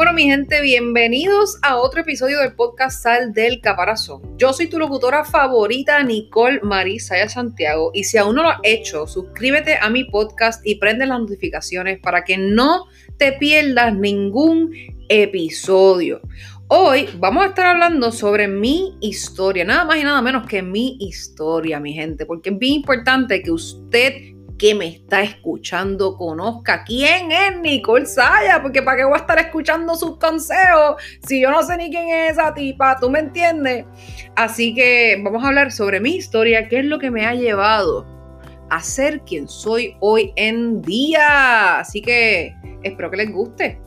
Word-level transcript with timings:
Bueno, 0.00 0.14
mi 0.14 0.22
gente, 0.22 0.62
bienvenidos 0.62 1.58
a 1.60 1.76
otro 1.76 2.00
episodio 2.00 2.40
del 2.40 2.54
podcast 2.54 3.02
Sal 3.02 3.34
del 3.34 3.60
Caparazón. 3.60 4.22
Yo 4.38 4.54
soy 4.54 4.66
tu 4.66 4.78
locutora 4.78 5.26
favorita, 5.26 6.02
Nicole 6.02 6.60
Marisaya 6.62 7.28
Santiago, 7.28 7.90
y 7.92 8.04
si 8.04 8.16
aún 8.16 8.36
no 8.36 8.44
lo 8.44 8.48
has 8.48 8.60
hecho, 8.62 9.06
suscríbete 9.06 9.76
a 9.76 9.90
mi 9.90 10.04
podcast 10.04 10.66
y 10.66 10.76
prende 10.76 11.04
las 11.04 11.20
notificaciones 11.20 11.98
para 11.98 12.24
que 12.24 12.38
no 12.38 12.86
te 13.18 13.32
pierdas 13.32 13.94
ningún 13.94 14.72
episodio. 15.10 16.22
Hoy 16.68 17.06
vamos 17.18 17.44
a 17.44 17.48
estar 17.48 17.66
hablando 17.66 18.10
sobre 18.10 18.48
mi 18.48 18.96
historia, 19.02 19.66
nada 19.66 19.84
más 19.84 19.98
y 19.98 20.04
nada 20.04 20.22
menos 20.22 20.46
que 20.46 20.62
mi 20.62 20.96
historia, 20.98 21.78
mi 21.78 21.92
gente, 21.92 22.24
porque 22.24 22.48
es 22.48 22.58
bien 22.58 22.76
importante 22.76 23.42
que 23.42 23.50
usted 23.50 24.14
que 24.60 24.74
me 24.74 24.88
está 24.88 25.22
escuchando 25.22 26.18
conozca 26.18 26.84
quién 26.84 27.32
es 27.32 27.58
Nicole 27.62 28.04
Saya, 28.04 28.60
porque 28.60 28.82
para 28.82 28.98
qué 28.98 29.04
voy 29.04 29.14
a 29.14 29.22
estar 29.22 29.38
escuchando 29.38 29.96
sus 29.96 30.18
consejos 30.18 31.02
si 31.26 31.40
yo 31.40 31.50
no 31.50 31.62
sé 31.62 31.78
ni 31.78 31.88
quién 31.88 32.10
es 32.10 32.32
esa 32.32 32.52
tipa, 32.52 32.98
¿tú 33.00 33.08
me 33.08 33.20
entiendes? 33.20 33.86
Así 34.36 34.74
que 34.74 35.18
vamos 35.24 35.42
a 35.42 35.48
hablar 35.48 35.72
sobre 35.72 35.98
mi 35.98 36.16
historia, 36.16 36.68
qué 36.68 36.80
es 36.80 36.84
lo 36.84 36.98
que 36.98 37.10
me 37.10 37.24
ha 37.24 37.32
llevado 37.32 38.06
a 38.68 38.82
ser 38.82 39.22
quien 39.22 39.48
soy 39.48 39.96
hoy 40.00 40.30
en 40.36 40.82
día. 40.82 41.78
Así 41.78 42.02
que 42.02 42.54
espero 42.82 43.10
que 43.10 43.16
les 43.16 43.32
guste. 43.32 43.80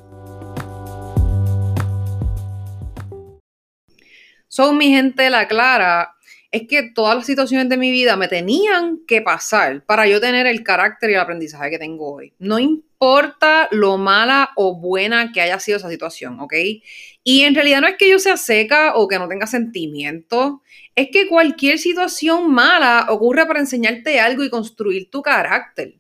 Son 4.48 4.76
mi 4.76 4.90
gente 4.90 5.30
la 5.30 5.48
clara 5.48 6.16
es 6.53 6.67
que 6.67 6.84
todas 6.84 7.16
las 7.16 7.25
situaciones 7.25 7.67
de 7.67 7.77
mi 7.77 7.89
vida 7.89 8.16
me 8.16 8.27
tenían 8.27 8.99
que 9.07 9.23
pasar 9.23 9.84
para 9.85 10.07
yo 10.07 10.21
tener 10.21 10.45
el 10.45 10.63
carácter 10.63 11.09
y 11.09 11.13
el 11.16 11.20
aprendizaje 11.20 11.71
que 11.71 11.79
tengo 11.79 12.13
hoy. 12.13 12.31
No 12.38 12.59
importa 12.59 13.67
lo 13.71 13.98
mala 13.98 14.52
o 14.55 14.79
buena 14.79 15.32
que 15.32 15.41
haya 15.41 15.60
sido 15.60 15.79
esa 15.79 15.90
situación, 15.90 16.40
¿ok? 16.40 16.54
Y 17.23 17.41
en 17.41 17.55
realidad 17.55 17.82
no 17.82 17.87
es 17.87 17.95
que 17.98 18.07
yo 18.07 18.20
sea 18.20 18.37
seca 18.37 18.93
o 18.95 19.07
que 19.07 19.18
no 19.18 19.27
tenga 19.27 19.48
sentimientos, 19.48 20.57
es 20.95 21.10
que 21.12 21.27
cualquier 21.27 21.79
situación 21.79 22.51
mala 22.51 23.07
ocurre 23.10 23.48
para 23.48 23.60
enseñarte 23.60 24.20
algo 24.20 24.43
y 24.43 24.51
construir 24.51 25.10
tu 25.10 25.23
carácter. 25.23 25.95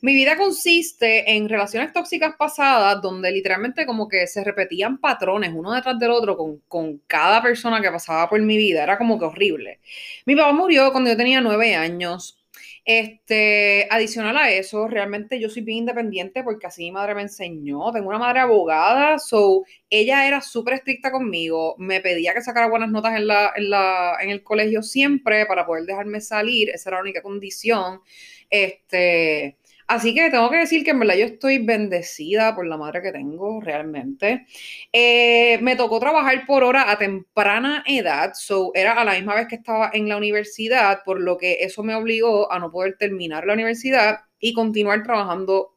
Mi 0.00 0.14
vida 0.14 0.36
consiste 0.36 1.32
en 1.34 1.48
relaciones 1.48 1.92
tóxicas 1.92 2.36
pasadas 2.36 3.02
donde 3.02 3.32
literalmente 3.32 3.84
como 3.84 4.08
que 4.08 4.28
se 4.28 4.44
repetían 4.44 4.98
patrones 4.98 5.50
uno 5.52 5.72
detrás 5.72 5.98
del 5.98 6.12
otro 6.12 6.36
con, 6.68 6.98
cada 7.08 7.42
persona 7.42 7.80
que 7.80 7.90
pasaba 7.90 8.28
por 8.28 8.40
mi 8.40 8.56
vida. 8.56 8.84
Era 8.84 8.96
como 8.96 9.18
que 9.18 9.24
horrible. 9.24 9.80
Mi 10.24 10.36
papá 10.36 10.52
murió 10.52 10.92
cuando 10.92 11.10
yo 11.10 11.16
tenía 11.16 11.40
nueve 11.40 11.74
años. 11.74 12.36
Este, 12.84 13.86
adicional 13.90 14.38
a 14.38 14.50
eso, 14.50 14.88
realmente 14.88 15.38
yo 15.38 15.50
soy 15.50 15.60
bien 15.62 15.78
independiente 15.78 16.42
porque 16.42 16.66
así 16.66 16.84
mi 16.84 16.92
madre 16.92 17.14
me 17.14 17.22
enseñó. 17.22 17.92
Tengo 17.92 18.08
una 18.08 18.18
madre 18.18 18.40
abogada, 18.40 19.18
so 19.18 19.64
ella 19.90 20.26
era 20.26 20.40
súper 20.40 20.74
estricta 20.74 21.10
conmigo. 21.12 21.74
Me 21.78 22.00
pedía 22.00 22.32
que 22.34 22.40
sacara 22.40 22.68
buenas 22.68 22.90
notas 22.90 23.16
en, 23.16 23.26
la, 23.26 23.52
en, 23.56 23.68
la, 23.70 24.16
en 24.20 24.30
el 24.30 24.42
colegio 24.42 24.82
siempre 24.82 25.44
para 25.46 25.66
poder 25.66 25.84
dejarme 25.84 26.20
salir. 26.20 26.70
Esa 26.70 26.90
era 26.90 26.98
la 26.98 27.02
única 27.02 27.20
condición. 27.20 28.00
Este, 28.48 29.57
Así 29.88 30.14
que 30.14 30.30
tengo 30.30 30.50
que 30.50 30.58
decir 30.58 30.84
que 30.84 30.90
en 30.90 30.98
verdad 31.00 31.16
yo 31.16 31.24
estoy 31.24 31.58
bendecida 31.64 32.54
por 32.54 32.66
la 32.66 32.76
madre 32.76 33.00
que 33.00 33.10
tengo 33.10 33.58
realmente. 33.62 34.46
Eh, 34.92 35.58
me 35.62 35.76
tocó 35.76 35.98
trabajar 35.98 36.44
por 36.46 36.62
hora 36.62 36.90
a 36.90 36.98
temprana 36.98 37.82
edad, 37.86 38.32
so 38.34 38.70
era 38.74 38.92
a 38.92 39.04
la 39.04 39.14
misma 39.14 39.34
vez 39.34 39.48
que 39.48 39.54
estaba 39.54 39.90
en 39.94 40.06
la 40.06 40.18
universidad, 40.18 41.00
por 41.06 41.20
lo 41.20 41.38
que 41.38 41.58
eso 41.60 41.82
me 41.82 41.94
obligó 41.94 42.52
a 42.52 42.58
no 42.58 42.70
poder 42.70 42.96
terminar 42.98 43.46
la 43.46 43.54
universidad 43.54 44.18
y 44.38 44.52
continuar 44.52 45.02
trabajando 45.02 45.74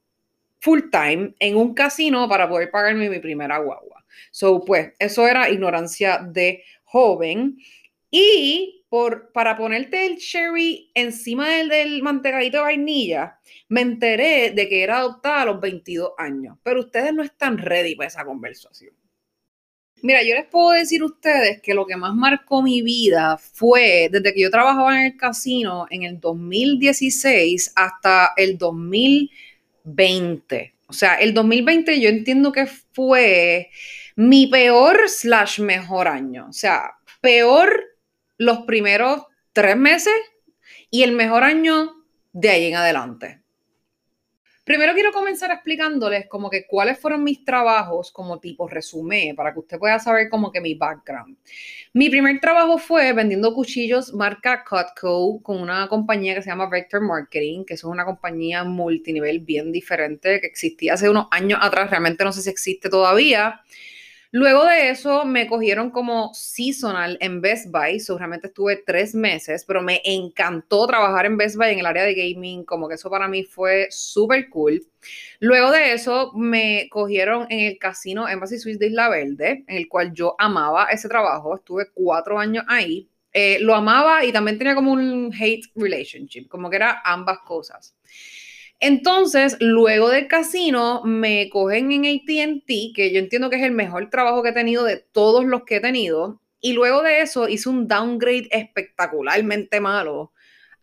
full 0.60 0.82
time 0.92 1.34
en 1.40 1.56
un 1.56 1.74
casino 1.74 2.28
para 2.28 2.50
poder 2.50 2.70
pagarme 2.70 3.10
mi 3.10 3.20
primera 3.20 3.60
guagua. 3.60 4.04
So, 4.30 4.60
pues, 4.66 4.92
eso 5.00 5.26
era 5.26 5.50
ignorancia 5.50 6.18
de 6.18 6.64
joven. 6.84 7.58
Y 8.12 8.81
por, 8.92 9.32
para 9.32 9.56
ponerte 9.56 10.06
el 10.06 10.18
cherry 10.18 10.92
encima 10.94 11.48
del, 11.48 11.70
del 11.70 12.04
mantegadito 12.04 12.58
de 12.58 12.64
vainilla, 12.64 13.40
me 13.70 13.80
enteré 13.80 14.52
de 14.52 14.68
que 14.68 14.84
era 14.84 14.98
adoptada 14.98 15.44
a 15.44 15.46
los 15.46 15.62
22 15.62 16.12
años. 16.18 16.58
Pero 16.62 16.82
ustedes 16.82 17.14
no 17.14 17.24
están 17.24 17.58
ready 17.58 17.96
para 17.96 18.10
esa 18.10 18.26
conversación. 18.26 18.94
Mira, 20.02 20.22
yo 20.24 20.36
les 20.36 20.46
puedo 20.46 20.72
decir 20.72 21.04
a 21.04 21.06
ustedes 21.06 21.62
que 21.62 21.74
lo 21.74 21.86
que 21.86 21.96
más 21.96 22.14
marcó 22.14 22.62
mi 22.62 22.82
vida 22.82 23.38
fue 23.38 24.10
desde 24.12 24.34
que 24.34 24.42
yo 24.42 24.52
trabajaba 24.52 25.00
en 25.00 25.06
el 25.06 25.16
casino 25.16 25.86
en 25.90 26.04
el 26.04 26.20
2016 26.20 27.72
hasta 27.78 28.34
el 28.36 28.58
2020. 28.58 30.76
O 30.88 30.94
sea, 30.94 31.16
el 31.16 31.34
2020 31.34 32.02
yo 32.02 32.10
entiendo 32.10 32.52
que 32.52 32.66
fue 32.66 33.70
mi 34.18 34.48
peor 34.48 35.08
slash 35.08 35.62
mejor 35.62 36.10
año. 36.10 36.48
O 36.50 36.54
sea, 36.54 36.98
peor 37.22 37.91
los 38.42 38.62
primeros 38.62 39.28
tres 39.54 39.78
meses 39.78 40.16
y 40.90 41.04
el 41.04 41.12
mejor 41.12 41.44
año 41.44 41.94
de 42.34 42.50
ahí 42.50 42.66
en 42.66 42.76
adelante. 42.76 43.40
Primero 44.64 44.94
quiero 44.94 45.12
comenzar 45.12 45.52
explicándoles 45.52 46.28
como 46.28 46.50
que 46.50 46.66
cuáles 46.66 46.98
fueron 46.98 47.24
mis 47.24 47.46
trabajos 47.46 48.12
como 48.12 48.40
tipo 48.40 48.68
resumen 48.68 49.36
para 49.36 49.54
que 49.54 49.60
usted 49.60 49.78
pueda 49.78 50.00
saber 50.00 50.28
como 50.28 50.52
que 50.52 50.60
mi 50.60 50.74
background. 50.74 51.38
Mi 51.94 52.10
primer 52.10 52.40
trabajo 52.40 52.80
fue 52.80 53.14
vendiendo 53.14 53.54
cuchillos 53.54 54.12
marca 54.12 54.64
Cutco 54.68 55.40
con 55.44 55.62
una 55.62 55.88
compañía 55.88 56.34
que 56.34 56.42
se 56.42 56.50
llama 56.50 56.68
Vector 56.68 57.02
Marketing, 57.02 57.64
que 57.64 57.76
es 57.76 57.84
una 57.84 58.06
compañía 58.06 58.64
multinivel 58.64 59.42
bien 59.42 59.72
diferente 59.72 60.42
que 60.42 60.48
existía 60.48 60.96
hace 60.96 61.10
unos 61.10 61.28
años 61.30 61.60
atrás, 61.62 61.92
realmente 61.92 62.24
no 62.24 62.32
sé 62.32 62.42
si 62.42 62.50
existe 62.50 62.90
todavía. 62.90 63.62
Luego 64.34 64.64
de 64.64 64.92
eso 64.92 65.26
me 65.26 65.46
cogieron 65.46 65.92
como 65.92 66.34
seasonal 66.34 67.18
en 67.20 67.42
Best 67.42 67.70
Buy, 67.70 68.00
so, 68.00 68.18
realmente 68.18 68.48
estuve 68.48 68.78
tres 68.78 69.14
meses, 69.14 69.66
pero 69.66 69.82
me 69.82 70.02
encantó 70.06 70.88
trabajar 70.88 71.26
en 71.26 71.36
Best 71.36 71.58
Buy 71.58 71.72
en 71.72 71.80
el 71.80 71.86
área 71.86 72.04
de 72.04 72.16
gaming, 72.16 72.64
como 72.64 72.88
que 72.88 72.96
eso 72.96 73.10
para 73.10 73.28
mí 73.28 73.44
fue 73.44 73.88
súper 73.90 74.50
cool. 74.50 74.88
Luego 75.40 75.72
de 75.72 75.92
eso 75.92 76.32
me 76.34 76.88
cogieron 76.90 77.46
en 77.50 77.60
el 77.68 77.78
casino 77.78 78.30
Embassy 78.30 78.58
Suites 78.58 78.80
de 78.80 78.88
Isla 78.88 79.10
Verde, 79.10 79.66
en 79.68 79.76
el 79.78 79.90
cual 79.90 80.14
yo 80.14 80.36
amaba 80.40 80.86
ese 80.86 81.10
trabajo, 81.10 81.56
estuve 81.56 81.88
cuatro 81.94 82.40
años 82.40 82.64
ahí. 82.70 83.10
Eh, 83.34 83.60
lo 83.62 83.76
amaba 83.76 84.26
y 84.26 84.32
también 84.32 84.58
tenía 84.58 84.76
como 84.76 84.92
un 84.92 85.34
hate 85.38 85.66
relationship, 85.76 86.48
como 86.48 86.70
que 86.70 86.76
era 86.78 87.02
ambas 87.04 87.40
cosas. 87.40 87.96
Entonces, 88.82 89.58
luego 89.60 90.10
del 90.10 90.28
casino, 90.28 91.04
me 91.06 91.50
cogen 91.50 91.92
en 91.92 92.06
ATT, 92.06 92.94
que 92.96 93.12
yo 93.14 93.20
entiendo 93.20 93.50
que 93.52 93.58
es 93.58 93.64
el 93.64 93.72
mejor 93.72 94.10
trabajo 94.10 94.42
que 94.42 94.50
he 94.50 94.54
tenido 94.54 94.84
de 94.84 94.98
todos 94.98 95.46
los 95.46 95.64
que 95.66 95.76
he 95.78 95.80
tenido. 95.82 96.42
Y 96.60 96.74
luego 96.74 97.04
de 97.04 97.22
eso 97.22 97.48
hice 97.48 97.70
un 97.70 97.88
downgrade 97.88 98.50
espectacularmente 98.52 99.80
malo 99.80 100.34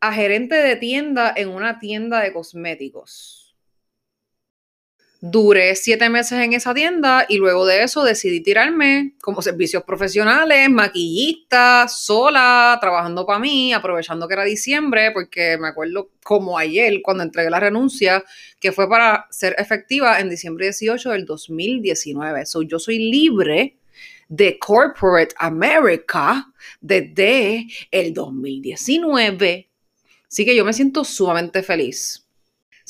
a 0.00 0.12
gerente 0.12 0.54
de 0.56 0.76
tienda 0.76 1.32
en 1.36 1.48
una 1.48 1.80
tienda 1.80 2.20
de 2.20 2.32
cosméticos. 2.32 3.47
Duré 5.20 5.74
siete 5.74 6.08
meses 6.10 6.38
en 6.38 6.52
esa 6.52 6.72
tienda 6.72 7.26
y 7.28 7.38
luego 7.38 7.66
de 7.66 7.82
eso 7.82 8.04
decidí 8.04 8.40
tirarme 8.40 9.14
como 9.20 9.42
servicios 9.42 9.82
profesionales, 9.82 10.70
maquillista, 10.70 11.88
sola, 11.88 12.78
trabajando 12.80 13.26
para 13.26 13.40
mí, 13.40 13.72
aprovechando 13.72 14.28
que 14.28 14.34
era 14.34 14.44
diciembre, 14.44 15.10
porque 15.10 15.58
me 15.58 15.66
acuerdo 15.66 16.10
como 16.22 16.56
ayer 16.56 17.00
cuando 17.02 17.24
entregué 17.24 17.50
la 17.50 17.58
renuncia, 17.58 18.22
que 18.60 18.70
fue 18.70 18.88
para 18.88 19.26
ser 19.30 19.56
efectiva 19.58 20.20
en 20.20 20.30
diciembre 20.30 20.66
18 20.66 21.10
del 21.10 21.24
2019. 21.24 22.46
So, 22.46 22.62
yo 22.62 22.78
soy 22.78 23.10
libre 23.10 23.76
de 24.28 24.56
Corporate 24.56 25.34
America 25.38 26.52
desde 26.80 27.66
el 27.90 28.14
2019. 28.14 29.68
Así 30.28 30.44
que 30.44 30.54
yo 30.54 30.64
me 30.64 30.72
siento 30.72 31.04
sumamente 31.04 31.64
feliz. 31.64 32.27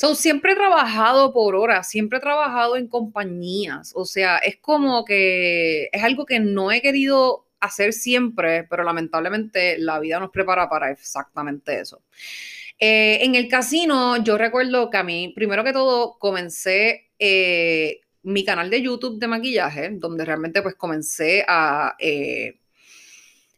So, 0.01 0.15
siempre 0.15 0.53
he 0.53 0.55
trabajado 0.55 1.33
por 1.33 1.57
horas, 1.57 1.89
siempre 1.89 2.19
he 2.19 2.21
trabajado 2.21 2.77
en 2.77 2.87
compañías. 2.87 3.93
O 3.97 4.05
sea, 4.05 4.39
es 4.39 4.57
como 4.59 5.05
que 5.05 5.89
es 5.91 6.05
algo 6.05 6.25
que 6.25 6.39
no 6.39 6.71
he 6.71 6.81
querido 6.81 7.49
hacer 7.59 7.93
siempre, 7.93 8.63
pero 8.63 8.85
lamentablemente 8.85 9.77
la 9.77 9.99
vida 9.99 10.21
nos 10.21 10.31
prepara 10.31 10.69
para 10.69 10.93
exactamente 10.93 11.81
eso. 11.81 12.01
Eh, 12.79 13.25
en 13.25 13.35
el 13.35 13.49
casino, 13.49 14.23
yo 14.23 14.39
recuerdo 14.39 14.89
que 14.89 14.99
a 14.99 15.03
mí, 15.03 15.33
primero 15.35 15.65
que 15.65 15.73
todo, 15.73 16.17
comencé 16.21 17.11
eh, 17.19 17.99
mi 18.23 18.45
canal 18.45 18.71
de 18.71 18.83
YouTube 18.83 19.19
de 19.19 19.27
maquillaje, 19.27 19.91
donde 19.95 20.25
realmente 20.25 20.63
pues 20.63 20.77
comencé 20.77 21.45
a, 21.49 21.97
eh, 21.99 22.61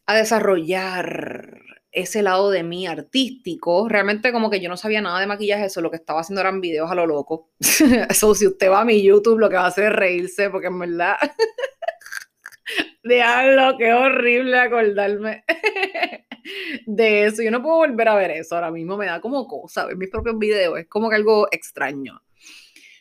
a 0.06 0.14
desarrollar 0.14 1.60
ese 1.92 2.22
lado 2.22 2.50
de 2.50 2.62
mí 2.62 2.86
artístico. 2.86 3.88
Realmente 3.88 4.32
como 4.32 4.50
que 4.50 4.60
yo 4.60 4.68
no 4.68 4.76
sabía 4.76 5.00
nada 5.00 5.20
de 5.20 5.26
maquillaje, 5.26 5.66
eso 5.66 5.80
lo 5.80 5.90
que 5.90 5.96
estaba 5.96 6.20
haciendo 6.20 6.40
eran 6.40 6.60
videos 6.60 6.90
a 6.90 6.94
lo 6.94 7.06
loco. 7.06 7.50
eso 8.08 8.34
si 8.34 8.46
usted 8.46 8.70
va 8.70 8.80
a 8.80 8.84
mi 8.84 9.02
YouTube 9.02 9.38
lo 9.38 9.48
que 9.48 9.56
va 9.56 9.64
a 9.64 9.68
hacer 9.68 9.86
es 9.86 9.92
reírse, 9.92 10.50
porque 10.50 10.68
en 10.68 10.78
verdad... 10.78 11.16
Diablo, 13.02 13.76
qué 13.78 13.92
horrible 13.92 14.58
acordarme 14.58 15.42
de 16.86 17.24
eso. 17.24 17.42
Yo 17.42 17.50
no 17.50 17.62
puedo 17.62 17.78
volver 17.78 18.08
a 18.08 18.14
ver 18.14 18.30
eso 18.30 18.54
ahora 18.54 18.70
mismo, 18.70 18.96
me 18.96 19.06
da 19.06 19.20
como 19.20 19.48
cosa 19.48 19.86
ver 19.86 19.96
mis 19.96 20.10
propios 20.10 20.38
videos, 20.38 20.78
es 20.78 20.86
como 20.86 21.08
que 21.08 21.16
algo 21.16 21.48
extraño. 21.50 22.22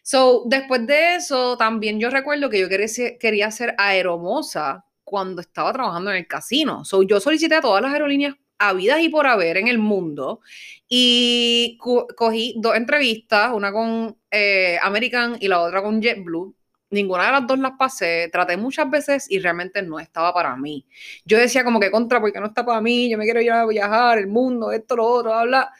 So, 0.02 0.44
después 0.48 0.88
de 0.88 1.18
eso, 1.18 1.56
también 1.56 2.00
yo 2.00 2.10
recuerdo 2.10 2.50
que 2.50 2.60
yo 2.60 2.68
quería 2.68 2.88
ser, 2.88 3.18
quería 3.20 3.52
ser 3.52 3.76
cuando 5.04 5.42
estaba 5.42 5.72
trabajando 5.72 6.10
en 6.10 6.18
el 6.18 6.28
casino. 6.28 6.84
So, 6.84 7.04
yo 7.04 7.20
solicité 7.20 7.56
a 7.56 7.62
todas 7.62 7.84
las 7.84 7.94
aerolíneas 7.94 8.36
habidas 8.60 9.02
y 9.02 9.10
por 9.10 9.26
haber 9.26 9.58
en 9.58 9.68
el 9.68 9.80
mundo 9.80 10.42
y 10.88 11.78
cogí 11.80 12.56
dos 12.58 12.76
entrevistas, 12.76 13.52
una 13.54 13.72
con 13.72 14.18
eh, 14.30 14.78
American 14.82 15.38
y 15.40 15.48
la 15.48 15.62
otra 15.62 15.82
con 15.82 16.02
JetBlue. 16.02 16.56
Ninguna 16.92 17.28
de 17.28 17.32
las 17.34 17.48
dos 17.48 17.60
las 17.60 17.74
pasé, 17.78 18.30
traté 18.32 18.58
muchas 18.58 18.90
veces 18.90 19.30
y 19.30 19.40
realmente 19.40 19.82
no 19.84 20.00
estaba 20.00 20.34
para 20.34 20.56
mí. 20.56 20.88
Yo 21.24 21.38
decía 21.38 21.64
como 21.64 21.80
que 21.80 21.92
contra, 21.92 22.20
porque 22.20 22.40
no 22.40 22.48
está 22.48 22.66
para 22.66 22.82
mí, 22.82 23.10
yo 23.10 23.18
me 23.18 23.26
quiero 23.26 23.42
ir 23.42 23.52
a 23.52 23.66
viajar, 23.68 24.18
el 24.18 24.28
mundo, 24.28 24.72
esto, 24.72 24.96
lo 24.96 25.06
otro, 25.06 25.34
habla 25.34 25.72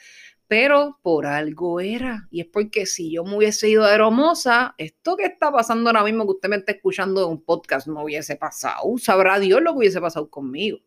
pero 0.50 0.98
por 1.00 1.26
algo 1.26 1.78
era. 1.78 2.26
Y 2.32 2.40
es 2.40 2.48
porque 2.48 2.84
si 2.84 3.12
yo 3.12 3.22
me 3.22 3.36
hubiese 3.36 3.68
ido 3.68 3.84
a 3.84 3.94
Hermosa, 3.94 4.74
esto 4.78 5.16
que 5.16 5.26
está 5.26 5.52
pasando 5.52 5.90
ahora 5.90 6.02
mismo 6.02 6.24
que 6.24 6.32
usted 6.32 6.48
me 6.48 6.56
está 6.56 6.72
escuchando 6.72 7.20
de 7.20 7.26
un 7.28 7.44
podcast 7.44 7.86
no 7.86 8.02
hubiese 8.02 8.34
pasado. 8.34 8.82
Sabrá 8.98 9.38
Dios 9.38 9.62
lo 9.62 9.70
que 9.70 9.78
hubiese 9.78 10.00
pasado 10.00 10.28
conmigo. 10.28 10.80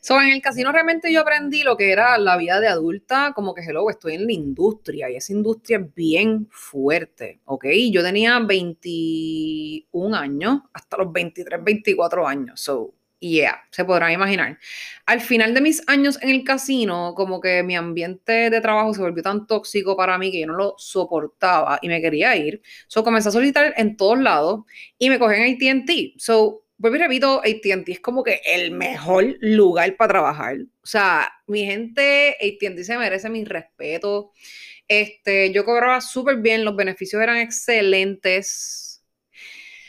So, 0.00 0.20
en 0.20 0.28
el 0.28 0.42
casino 0.42 0.72
realmente 0.72 1.12
yo 1.12 1.20
aprendí 1.20 1.62
lo 1.62 1.76
que 1.76 1.92
era 1.92 2.18
la 2.18 2.36
vida 2.36 2.60
de 2.60 2.68
adulta, 2.68 3.32
como 3.34 3.54
que, 3.54 3.62
hello, 3.62 3.90
estoy 3.90 4.14
en 4.14 4.26
la 4.26 4.32
industria 4.32 5.10
y 5.10 5.16
esa 5.16 5.32
industria 5.32 5.78
es 5.78 5.94
bien 5.94 6.48
fuerte, 6.50 7.40
¿ok? 7.44 7.66
Yo 7.90 8.02
tenía 8.02 8.38
21 8.38 10.14
años 10.14 10.60
hasta 10.72 10.96
los 10.98 11.12
23, 11.12 11.62
24 11.62 12.26
años, 12.26 12.60
so 12.60 12.94
yeah, 13.20 13.60
se 13.70 13.84
podrán 13.84 14.12
imaginar. 14.12 14.58
Al 15.06 15.20
final 15.20 15.54
de 15.54 15.60
mis 15.60 15.82
años 15.88 16.18
en 16.22 16.30
el 16.30 16.44
casino, 16.44 17.14
como 17.16 17.40
que 17.40 17.62
mi 17.62 17.76
ambiente 17.76 18.50
de 18.50 18.60
trabajo 18.60 18.94
se 18.94 19.00
volvió 19.00 19.22
tan 19.22 19.46
tóxico 19.46 19.96
para 19.96 20.18
mí 20.18 20.30
que 20.30 20.40
yo 20.40 20.46
no 20.46 20.54
lo 20.54 20.74
soportaba 20.78 21.78
y 21.82 21.88
me 21.88 22.00
quería 22.00 22.36
ir. 22.36 22.62
So 22.86 23.02
comencé 23.04 23.28
a 23.30 23.32
solicitar 23.32 23.74
en 23.76 23.96
todos 23.96 24.18
lados 24.18 24.64
y 24.98 25.10
me 25.10 25.18
cogí 25.18 25.34
en 25.36 25.82
ATT. 25.82 26.18
So, 26.18 26.64
vuelvo 26.78 26.96
y 26.96 27.00
repito, 27.00 27.40
ATT 27.40 27.88
es 27.88 28.00
como 28.00 28.24
que 28.24 28.40
el 28.44 28.70
mejor 28.70 29.36
lugar 29.40 29.96
para 29.96 30.08
trabajar. 30.08 30.56
O 30.82 30.86
sea, 30.86 31.30
mi 31.46 31.64
gente, 31.64 32.36
ATT 32.40 32.78
se 32.82 32.96
merece 32.96 33.28
mi 33.28 33.44
respeto. 33.44 34.32
Este, 34.86 35.52
yo 35.52 35.64
cobraba 35.64 36.00
súper 36.00 36.36
bien, 36.36 36.64
los 36.64 36.76
beneficios 36.76 37.20
eran 37.22 37.38
excelentes. 37.38 39.04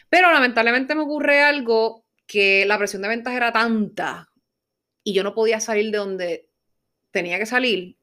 Pero 0.09 0.31
lamentablemente 0.31 0.95
me 0.95 1.01
ocurre 1.01 1.41
algo 1.41 2.05
que 2.25 2.65
la 2.65 2.77
presión 2.77 3.01
de 3.01 3.07
ventas 3.07 3.33
era 3.33 3.51
tanta 3.51 4.29
y 5.03 5.13
yo 5.13 5.23
no 5.23 5.33
podía 5.33 5.59
salir 5.59 5.91
de 5.91 5.97
donde 5.97 6.49
tenía 7.11 7.39
que 7.39 7.45
salir, 7.45 7.97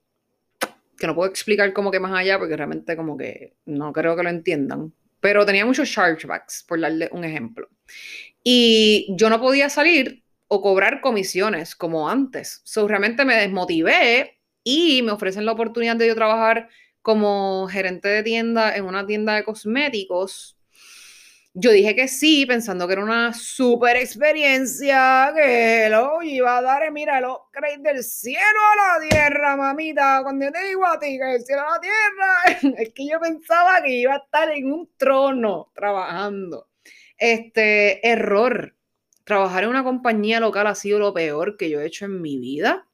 que 0.98 1.06
no 1.06 1.14
puedo 1.14 1.28
explicar 1.28 1.72
como 1.72 1.90
que 1.90 2.00
más 2.00 2.12
allá 2.12 2.38
porque 2.38 2.56
realmente 2.56 2.96
como 2.96 3.16
que 3.16 3.54
no 3.66 3.92
creo 3.92 4.16
que 4.16 4.22
lo 4.22 4.30
entiendan, 4.30 4.92
pero 5.26 5.44
tenía 5.44 5.66
muchos 5.66 5.90
chargebacks, 5.90 6.64
por 6.68 6.80
darle 6.80 7.08
un 7.10 7.24
ejemplo. 7.24 7.68
Y 8.44 9.08
yo 9.18 9.28
no 9.28 9.40
podía 9.40 9.68
salir 9.68 10.22
o 10.46 10.62
cobrar 10.62 11.00
comisiones 11.00 11.74
como 11.74 12.08
antes. 12.08 12.60
So, 12.62 12.86
realmente 12.86 13.24
me 13.24 13.34
desmotivé 13.34 14.38
y 14.62 15.02
me 15.02 15.10
ofrecen 15.10 15.44
la 15.44 15.50
oportunidad 15.50 15.96
de 15.96 16.06
yo 16.06 16.14
trabajar 16.14 16.68
como 17.02 17.66
gerente 17.66 18.06
de 18.06 18.22
tienda 18.22 18.76
en 18.76 18.84
una 18.84 19.04
tienda 19.04 19.34
de 19.34 19.42
cosméticos 19.42 20.55
yo 21.58 21.72
dije 21.72 21.96
que 21.96 22.06
sí, 22.06 22.44
pensando 22.44 22.86
que 22.86 22.92
era 22.92 23.02
una 23.02 23.32
super 23.32 23.96
experiencia, 23.96 25.32
que 25.34 25.88
lo 25.90 26.22
iba 26.22 26.58
a 26.58 26.60
dar, 26.60 26.92
mira, 26.92 27.18
lo 27.22 27.48
creéis 27.50 27.82
del 27.82 28.04
cielo 28.04 28.60
a 28.72 28.98
la 28.98 29.08
tierra, 29.08 29.56
mamita. 29.56 30.20
Cuando 30.22 30.44
yo 30.44 30.52
te 30.52 30.64
digo 30.68 30.86
a 30.86 30.98
ti 30.98 31.18
que 31.18 31.24
del 31.24 31.42
cielo 31.42 31.62
a 31.62 31.70
la 31.76 31.80
tierra, 31.80 32.74
es 32.82 32.92
que 32.92 33.08
yo 33.08 33.18
pensaba 33.20 33.82
que 33.82 33.90
iba 33.90 34.12
a 34.12 34.18
estar 34.18 34.50
en 34.50 34.70
un 34.70 34.90
trono 34.98 35.72
trabajando. 35.74 36.68
Este 37.16 38.06
error. 38.06 38.74
Trabajar 39.24 39.64
en 39.64 39.70
una 39.70 39.82
compañía 39.82 40.40
local 40.40 40.66
ha 40.66 40.74
sido 40.74 40.98
lo 40.98 41.14
peor 41.14 41.56
que 41.56 41.70
yo 41.70 41.80
he 41.80 41.86
hecho 41.86 42.04
en 42.04 42.20
mi 42.20 42.38
vida. 42.38 42.86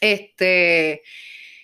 Este, 0.00 1.02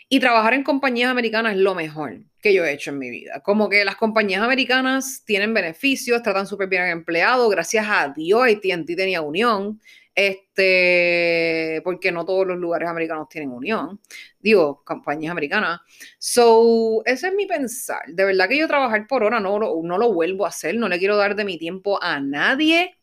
y 0.09 0.19
trabajar 0.19 0.55
en 0.55 0.65
compañías 0.65 1.13
americanas 1.13 1.55
es 1.55 1.61
lo 1.61 1.77
mejor 1.77 2.19
que 2.45 2.53
yo 2.53 2.63
he 2.63 2.73
hecho 2.75 2.91
en 2.91 2.99
mi 2.99 3.09
vida. 3.09 3.41
Como 3.41 3.71
que 3.71 3.87
las 3.87 3.97
compañías 3.97 4.43
americanas 4.43 5.23
tienen 5.25 5.55
beneficios, 5.55 6.23
tratan 6.23 6.47
súper 6.47 6.69
bien 6.69 6.83
al 6.83 6.91
empleado, 6.91 7.49
gracias 7.49 7.87
a 7.89 8.13
Dios 8.15 8.43
AT&T 8.43 8.97
tenía 8.97 9.23
unión, 9.23 9.81
este, 10.15 11.81
porque 11.85 12.13
no 12.13 12.27
todos 12.27 12.47
los 12.47 12.59
lugares 12.59 12.87
americanos 12.91 13.31
tienen 13.31 13.51
unión, 13.51 13.99
digo, 14.41 14.83
compañías 14.85 15.33
americanas. 15.33 15.81
So, 16.19 17.03
ese 17.07 17.29
es 17.29 17.35
mi 17.35 17.47
pensar. 17.47 18.03
De 18.09 18.27
verdad 18.27 18.47
que 18.47 18.59
yo 18.59 18.69
trabajar 18.69 19.07
por 19.07 19.25
hora 19.25 19.41
no, 19.41 19.59
no 19.59 19.99
lo 19.99 20.13
vuelvo 20.13 20.45
a 20.45 20.51
hacer, 20.51 20.77
no 20.77 20.89
le 20.91 20.99
quiero 20.99 21.17
dar 21.17 21.37
de 21.37 21.47
mi 21.47 21.57
tiempo 21.57 21.99
a 22.03 22.21
nadie 22.21 22.95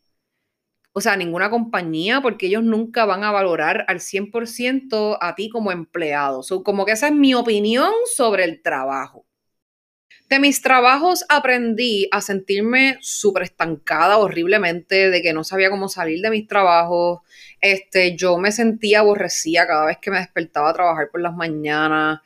o 0.94 1.00
sea, 1.00 1.16
ninguna 1.16 1.50
compañía, 1.50 2.20
porque 2.20 2.46
ellos 2.46 2.62
nunca 2.62 3.04
van 3.06 3.24
a 3.24 3.30
valorar 3.32 3.84
al 3.88 4.00
100% 4.00 5.16
a 5.20 5.34
ti 5.34 5.48
como 5.48 5.72
empleado. 5.72 6.42
So, 6.42 6.62
como 6.62 6.84
que 6.84 6.92
esa 6.92 7.08
es 7.08 7.14
mi 7.14 7.34
opinión 7.34 7.92
sobre 8.14 8.44
el 8.44 8.62
trabajo. 8.62 9.26
De 10.32 10.38
mis 10.38 10.62
trabajos 10.62 11.26
aprendí 11.28 12.08
a 12.10 12.22
sentirme 12.22 12.96
súper 13.02 13.42
estancada 13.42 14.16
horriblemente, 14.16 15.10
de 15.10 15.20
que 15.20 15.34
no 15.34 15.44
sabía 15.44 15.68
cómo 15.68 15.90
salir 15.90 16.22
de 16.22 16.30
mis 16.30 16.48
trabajos. 16.48 17.20
Este, 17.60 18.16
yo 18.16 18.38
me 18.38 18.50
sentía 18.50 19.00
aborrecida 19.00 19.66
cada 19.66 19.84
vez 19.84 19.98
que 20.00 20.10
me 20.10 20.16
despertaba 20.16 20.70
a 20.70 20.72
trabajar 20.72 21.10
por 21.12 21.20
las 21.20 21.34
mañanas. 21.34 22.20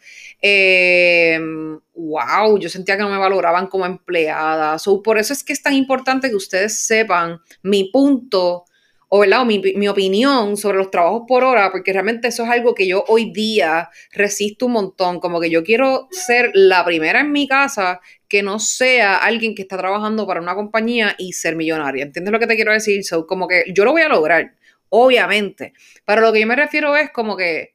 wow, 1.95 2.55
em, 2.55 2.61
yo 2.61 2.69
sentía 2.69 2.97
que 2.97 3.03
no 3.03 3.11
me 3.11 3.19
valoraban 3.19 3.67
como 3.67 3.85
empleada. 3.85 4.79
So, 4.79 5.03
por 5.03 5.19
eso 5.19 5.33
es 5.33 5.43
que 5.43 5.53
es 5.53 5.61
tan 5.61 5.75
importante 5.75 6.29
que 6.29 6.37
ustedes 6.37 6.87
sepan 6.87 7.41
mi 7.65 7.91
punto 7.91 8.67
o, 9.09 9.21
¿verdad? 9.21 9.45
mi, 9.45 9.61
mi, 9.61 9.87
opinión 9.87 10.57
sobre 10.57 10.79
los 10.79 10.91
trabajos 10.91 11.23
por 11.29 11.45
hora, 11.45 11.71
porque 11.71 11.93
realmente 11.93 12.29
eso 12.29 12.43
es 12.43 12.51
algo 12.51 12.75
que 12.75 12.89
yo 12.89 13.05
hoy 13.07 13.33
día 13.33 13.89
resisto 14.13 14.67
un 14.67 14.73
montón, 14.73 15.21
como 15.21 15.41
que 15.41 15.49
yo 15.49 15.63
quiero 15.63 16.09
ser 16.11 16.51
la 16.55 16.85
primera 16.85 17.21
en 17.21 17.31
mi 17.31 17.47
casa 17.47 18.01
que 18.29 18.43
no 18.43 18.59
sea 18.59 19.19
alguien 19.19 19.55
que 19.55 19.63
está 19.63 19.77
trabajando 19.77 20.27
para 20.27 20.41
una 20.41 20.57
compañía 20.57 21.15
y 21.19 21.35
ser 21.35 21.55
millonaria. 21.55 22.05
¿Entiendes 22.05 22.33
lo 22.33 22.41
que 22.41 22.49
te 22.49 22.57
quiero 22.57 22.73
decir? 22.73 23.05
So, 23.05 23.27
como 23.27 23.47
que 23.47 23.65
yo 23.73 23.85
lo 23.85 23.93
voy 23.93 24.03
a 24.03 24.09
lograr, 24.09 24.55
obviamente, 24.89 25.73
pero 26.05 26.23
lo 26.23 26.33
que 26.33 26.41
yo 26.41 26.47
me 26.47 26.57
refiero 26.57 26.97
es 26.97 27.11
como 27.11 27.37
que 27.37 27.75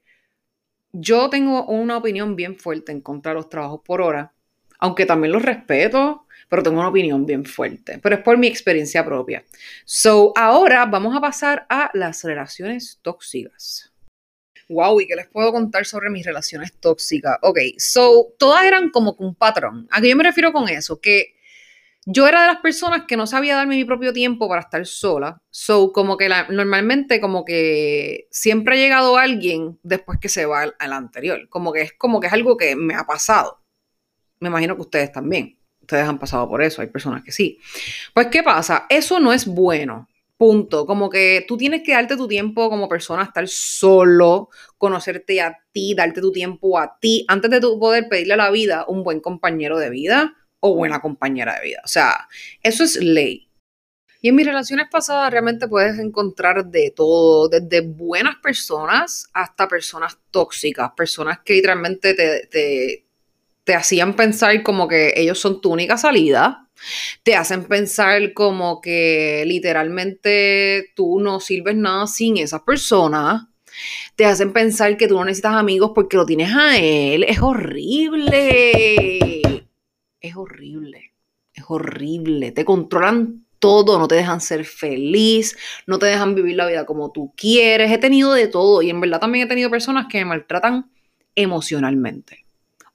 yo 0.92 1.30
tengo 1.30 1.66
una 1.66 1.98
opinión 1.98 2.36
bien 2.36 2.58
fuerte 2.58 2.92
en 2.92 3.00
contra 3.00 3.32
de 3.32 3.36
los 3.36 3.48
trabajos 3.48 3.82
por 3.86 4.02
hora, 4.02 4.34
aunque 4.80 5.06
también 5.06 5.32
los 5.32 5.44
respeto, 5.44 6.21
pero 6.52 6.64
tengo 6.64 6.80
una 6.80 6.90
opinión 6.90 7.26
bien 7.26 7.46
fuerte, 7.46 7.98
pero 8.00 8.16
es 8.18 8.24
por 8.24 8.38
mi 8.38 8.46
experiencia 8.46 9.06
propia. 9.06 9.46
So, 9.86 10.34
ahora 10.36 10.86
vamos 10.86 11.16
a 11.16 11.22
pasar 11.22 11.66
a 11.70 11.90
las 11.94 12.26
relaciones 12.26 13.00
tóxicas. 13.02 13.94
Wow, 14.68 15.00
¿y 15.00 15.08
qué 15.08 15.16
les 15.16 15.30
puedo 15.30 15.54
contar 15.54 15.86
sobre 15.86 16.10
mis 16.10 16.26
relaciones 16.26 16.74
tóxicas? 16.74 17.38
Ok, 17.42 17.58
so, 17.78 18.34
todas 18.38 18.66
eran 18.66 18.90
como 18.90 19.14
un 19.20 19.34
patrón. 19.34 19.88
¿A 19.92 20.02
qué 20.02 20.10
yo 20.10 20.18
me 20.18 20.26
refiero 20.26 20.52
con 20.52 20.68
eso? 20.68 21.00
Que 21.00 21.36
yo 22.06 22.28
era 22.28 22.42
de 22.42 22.48
las 22.48 22.58
personas 22.58 23.04
que 23.08 23.16
no 23.16 23.28
sabía 23.28 23.56
darme 23.56 23.78
mi 23.78 23.86
propio 23.86 24.12
tiempo 24.12 24.50
para 24.50 24.60
estar 24.60 24.86
sola. 24.86 25.42
So, 25.52 25.94
como 25.94 26.18
que 26.18 26.28
normalmente, 26.50 27.22
como 27.22 27.46
que 27.46 28.28
siempre 28.30 28.76
ha 28.76 28.78
llegado 28.78 29.16
alguien 29.16 29.80
después 29.84 30.20
que 30.20 30.28
se 30.28 30.46
va 30.46 30.64
al, 30.64 30.92
anterior. 30.92 31.48
Como 31.48 31.72
que 31.72 31.84
es 31.84 31.94
como 31.94 32.20
que 32.20 32.28
es 32.28 32.34
algo 32.34 32.58
que 32.58 32.76
me 32.76 32.94
ha 32.96 33.06
pasado. 33.06 33.62
Me 34.42 34.50
imagino 34.50 34.76
que 34.76 34.82
ustedes 34.82 35.14
también 35.14 35.61
ustedes 35.82 36.08
han 36.08 36.20
pasado 36.20 36.48
por 36.48 36.62
eso, 36.62 36.82
hay 36.82 36.88
personas 36.88 37.24
que 37.24 37.32
sí. 37.32 37.60
Pues, 38.14 38.28
¿qué 38.28 38.44
pasa? 38.44 38.86
Eso 38.90 39.20
no 39.20 39.34
es 39.34 39.46
bueno. 39.46 40.08
Punto. 40.38 40.88
Como 40.88 41.10
que 41.10 41.46
tú 41.48 41.56
tienes 41.58 41.84
que 41.84 41.94
darte 41.94 42.18
tu 42.18 42.28
tiempo 42.28 42.70
como 42.70 42.90
persona, 42.90 43.24
estar 43.24 43.48
solo, 43.48 44.50
conocerte 44.78 45.40
a 45.42 45.56
ti, 45.72 45.94
darte 45.94 46.20
tu 46.22 46.32
tiempo 46.32 46.80
a 46.80 46.98
ti, 47.00 47.26
antes 47.28 47.52
de 47.52 47.60
tú 47.60 47.80
poder 47.80 48.10
pedirle 48.10 48.34
a 48.34 48.38
la 48.38 48.50
vida 48.50 48.86
un 48.88 49.04
buen 49.04 49.20
compañero 49.20 49.78
de 49.78 49.92
vida 49.92 50.34
o 50.60 50.76
buena 50.76 51.00
compañera 51.00 51.56
de 51.56 51.68
vida. 51.68 51.82
O 51.84 51.88
sea, 51.88 52.28
eso 52.64 52.84
es 52.84 52.96
ley. 52.96 53.50
Y 54.24 54.30
en 54.30 54.36
mis 54.36 54.46
relaciones 54.46 54.88
pasadas 54.90 55.32
realmente 55.32 55.68
puedes 55.68 56.00
encontrar 56.00 56.66
de 56.66 56.92
todo, 56.96 57.50
desde 57.50 57.82
buenas 57.82 58.36
personas 58.38 59.28
hasta 59.34 59.68
personas 59.68 60.18
tóxicas, 60.30 60.92
personas 60.96 61.40
que 61.44 61.56
literalmente 61.56 62.14
te, 62.14 62.48
te 62.48 63.06
hacían 63.76 64.16
pensar 64.16 64.64
como 64.64 64.88
que 64.88 65.14
ellos 65.16 65.40
son 65.40 65.62
tu 65.62 65.72
única 65.72 65.98
salida, 65.98 66.70
te 67.24 67.36
hacen 67.36 67.66
pensar 67.66 68.34
como 68.34 68.82
que 68.82 69.44
literalmente 69.46 70.92
tú 70.96 71.20
no 71.20 71.40
sirves 71.40 71.76
nada 71.76 72.08
sin 72.08 72.38
esas 72.38 72.62
personas, 72.62 73.44
te 74.16 74.26
hacen 74.26 74.54
pensar 74.54 74.98
que 74.98 75.08
tú 75.08 75.16
no 75.16 75.26
necesitas 75.26 75.56
amigos 75.56 75.92
porque 75.94 76.18
lo 76.18 76.26
tienes 76.26 76.56
a 76.56 76.78
él, 76.78 77.24
es 77.24 77.40
horrible, 77.42 78.32
es 80.20 80.36
horrible, 80.36 81.14
es 81.54 81.64
horrible, 81.68 82.52
te 82.52 82.66
controlan 82.66 83.46
todo, 83.62 84.00
no 84.00 84.08
te 84.08 84.16
dejan 84.16 84.42
ser 84.42 84.66
feliz, 84.66 85.56
no 85.86 86.00
te 86.00 86.08
dejan 86.08 86.34
vivir 86.36 86.56
la 86.56 86.68
vida 86.68 86.86
como 86.86 87.12
tú 87.12 87.32
quieres. 87.38 87.92
He 87.92 88.00
tenido 88.00 88.34
de 88.34 88.48
todo 88.48 88.82
y 88.82 88.90
en 88.90 89.00
verdad 89.00 89.20
también 89.20 89.46
he 89.46 89.50
tenido 89.50 89.70
personas 89.70 90.08
que 90.10 90.18
me 90.18 90.26
maltratan 90.26 90.92
emocionalmente. 91.36 92.46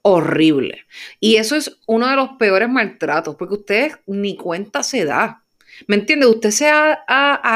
Horrible. 0.09 0.85
Y 1.19 1.35
eso 1.35 1.57
es 1.57 1.81
uno 1.85 2.07
de 2.07 2.15
los 2.15 2.29
peores 2.39 2.69
maltratos, 2.69 3.35
porque 3.35 3.55
usted 3.55 3.91
ni 4.05 4.37
cuenta 4.37 4.81
se 4.81 5.03
da. 5.03 5.43
¿Me 5.85 5.97
entiendes? 5.97 6.29
Usted 6.29 6.51
se 6.51 6.69
ha, 6.69 7.03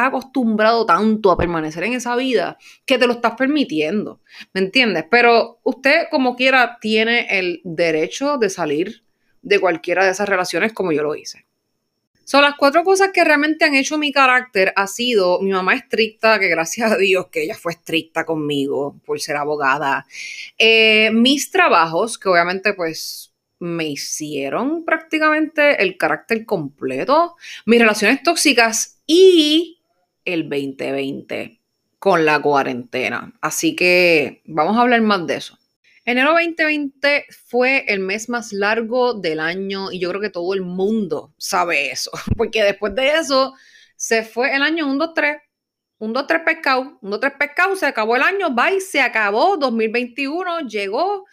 acostumbrado 0.05 0.85
tanto 0.85 1.31
a 1.31 1.37
permanecer 1.37 1.85
en 1.85 1.93
esa 1.93 2.13
vida 2.17 2.57
que 2.85 2.97
te 2.97 3.07
lo 3.07 3.13
estás 3.13 3.35
permitiendo. 3.37 4.19
¿Me 4.53 4.59
entiendes? 4.59 5.05
Pero 5.09 5.61
usted, 5.63 6.07
como 6.11 6.35
quiera, 6.35 6.77
tiene 6.81 7.39
el 7.39 7.61
derecho 7.63 8.37
de 8.37 8.49
salir 8.49 9.05
de 9.41 9.59
cualquiera 9.59 10.03
de 10.03 10.11
esas 10.11 10.27
relaciones 10.27 10.73
como 10.73 10.91
yo 10.91 11.03
lo 11.03 11.15
hice. 11.15 11.45
Son 12.23 12.43
las 12.43 12.55
cuatro 12.55 12.83
cosas 12.83 13.09
que 13.13 13.23
realmente 13.23 13.65
han 13.65 13.75
hecho 13.75 13.97
mi 13.97 14.11
carácter 14.11 14.73
ha 14.75 14.87
sido 14.87 15.41
mi 15.41 15.51
mamá 15.51 15.73
estricta, 15.73 16.39
que 16.39 16.47
gracias 16.47 16.91
a 16.91 16.97
Dios 16.97 17.27
que 17.31 17.43
ella 17.43 17.55
fue 17.55 17.73
estricta 17.73 18.25
conmigo 18.25 18.99
por 19.05 19.19
ser 19.19 19.35
abogada. 19.37 20.05
Eh, 20.57 21.11
mis 21.11 21.51
trabajos, 21.51 22.17
que 22.17 22.29
obviamente 22.29 22.73
pues 22.73 23.33
me 23.59 23.85
hicieron 23.87 24.85
prácticamente 24.85 25.83
el 25.83 25.97
carácter 25.97 26.45
completo, 26.45 27.35
mis 27.65 27.79
relaciones 27.79 28.23
tóxicas 28.23 28.99
y 29.05 29.81
el 30.25 30.49
2020 30.49 31.59
con 31.99 32.25
la 32.25 32.41
cuarentena. 32.41 33.33
Así 33.41 33.75
que 33.75 34.41
vamos 34.45 34.77
a 34.77 34.81
hablar 34.81 35.01
más 35.01 35.27
de 35.27 35.35
eso. 35.35 35.60
Enero 36.11 36.31
2020 36.31 37.25
fue 37.47 37.85
el 37.87 38.01
mes 38.01 38.27
más 38.27 38.51
largo 38.51 39.13
del 39.13 39.39
año 39.39 39.93
y 39.93 39.99
yo 39.99 40.09
creo 40.09 40.19
que 40.19 40.29
todo 40.29 40.53
el 40.53 40.61
mundo 40.61 41.33
sabe 41.37 41.89
eso, 41.89 42.11
porque 42.35 42.61
después 42.63 42.93
de 42.95 43.13
eso 43.13 43.53
se 43.95 44.23
fue 44.23 44.53
el 44.53 44.61
año 44.61 44.87
1, 44.87 44.95
2, 44.95 45.13
3, 45.15 45.37
1, 45.99 46.13
2, 46.13 46.27
3 46.27 46.41
pescado, 46.45 46.99
1, 47.01 47.09
2, 47.11 47.19
3 47.21 47.33
pescado, 47.39 47.75
se 47.77 47.85
acabó 47.85 48.17
el 48.17 48.23
año, 48.23 48.53
bye, 48.53 48.81
se 48.81 48.99
acabó, 48.99 49.55
2021 49.55 50.67
llegó 50.67 51.23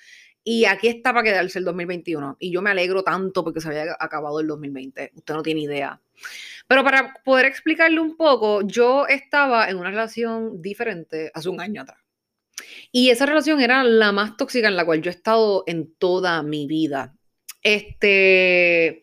y 0.44 0.64
aquí 0.64 0.86
está 0.86 1.12
para 1.12 1.24
quedarse 1.24 1.58
el 1.58 1.64
2021. 1.64 2.36
Y 2.38 2.52
yo 2.52 2.62
me 2.62 2.70
alegro 2.70 3.02
tanto 3.02 3.42
porque 3.42 3.60
se 3.60 3.66
había 3.66 3.96
acabado 3.98 4.38
el 4.38 4.46
2020. 4.46 5.10
Usted 5.16 5.34
no 5.34 5.42
tiene 5.42 5.62
idea. 5.62 6.00
Pero 6.68 6.84
para 6.84 7.14
poder 7.24 7.46
explicarle 7.46 7.98
un 7.98 8.16
poco, 8.16 8.62
yo 8.62 9.08
estaba 9.08 9.68
en 9.68 9.76
una 9.76 9.90
relación 9.90 10.62
diferente 10.62 11.32
hace 11.34 11.48
un 11.48 11.60
año 11.60 11.82
atrás. 11.82 11.98
Y 12.92 13.10
esa 13.10 13.26
relación 13.26 13.60
era 13.60 13.84
la 13.84 14.12
más 14.12 14.36
tóxica 14.36 14.68
en 14.68 14.76
la 14.76 14.84
cual 14.84 15.02
yo 15.02 15.10
he 15.10 15.14
estado 15.14 15.64
en 15.66 15.94
toda 15.96 16.42
mi 16.42 16.66
vida. 16.66 17.14
Este, 17.62 19.02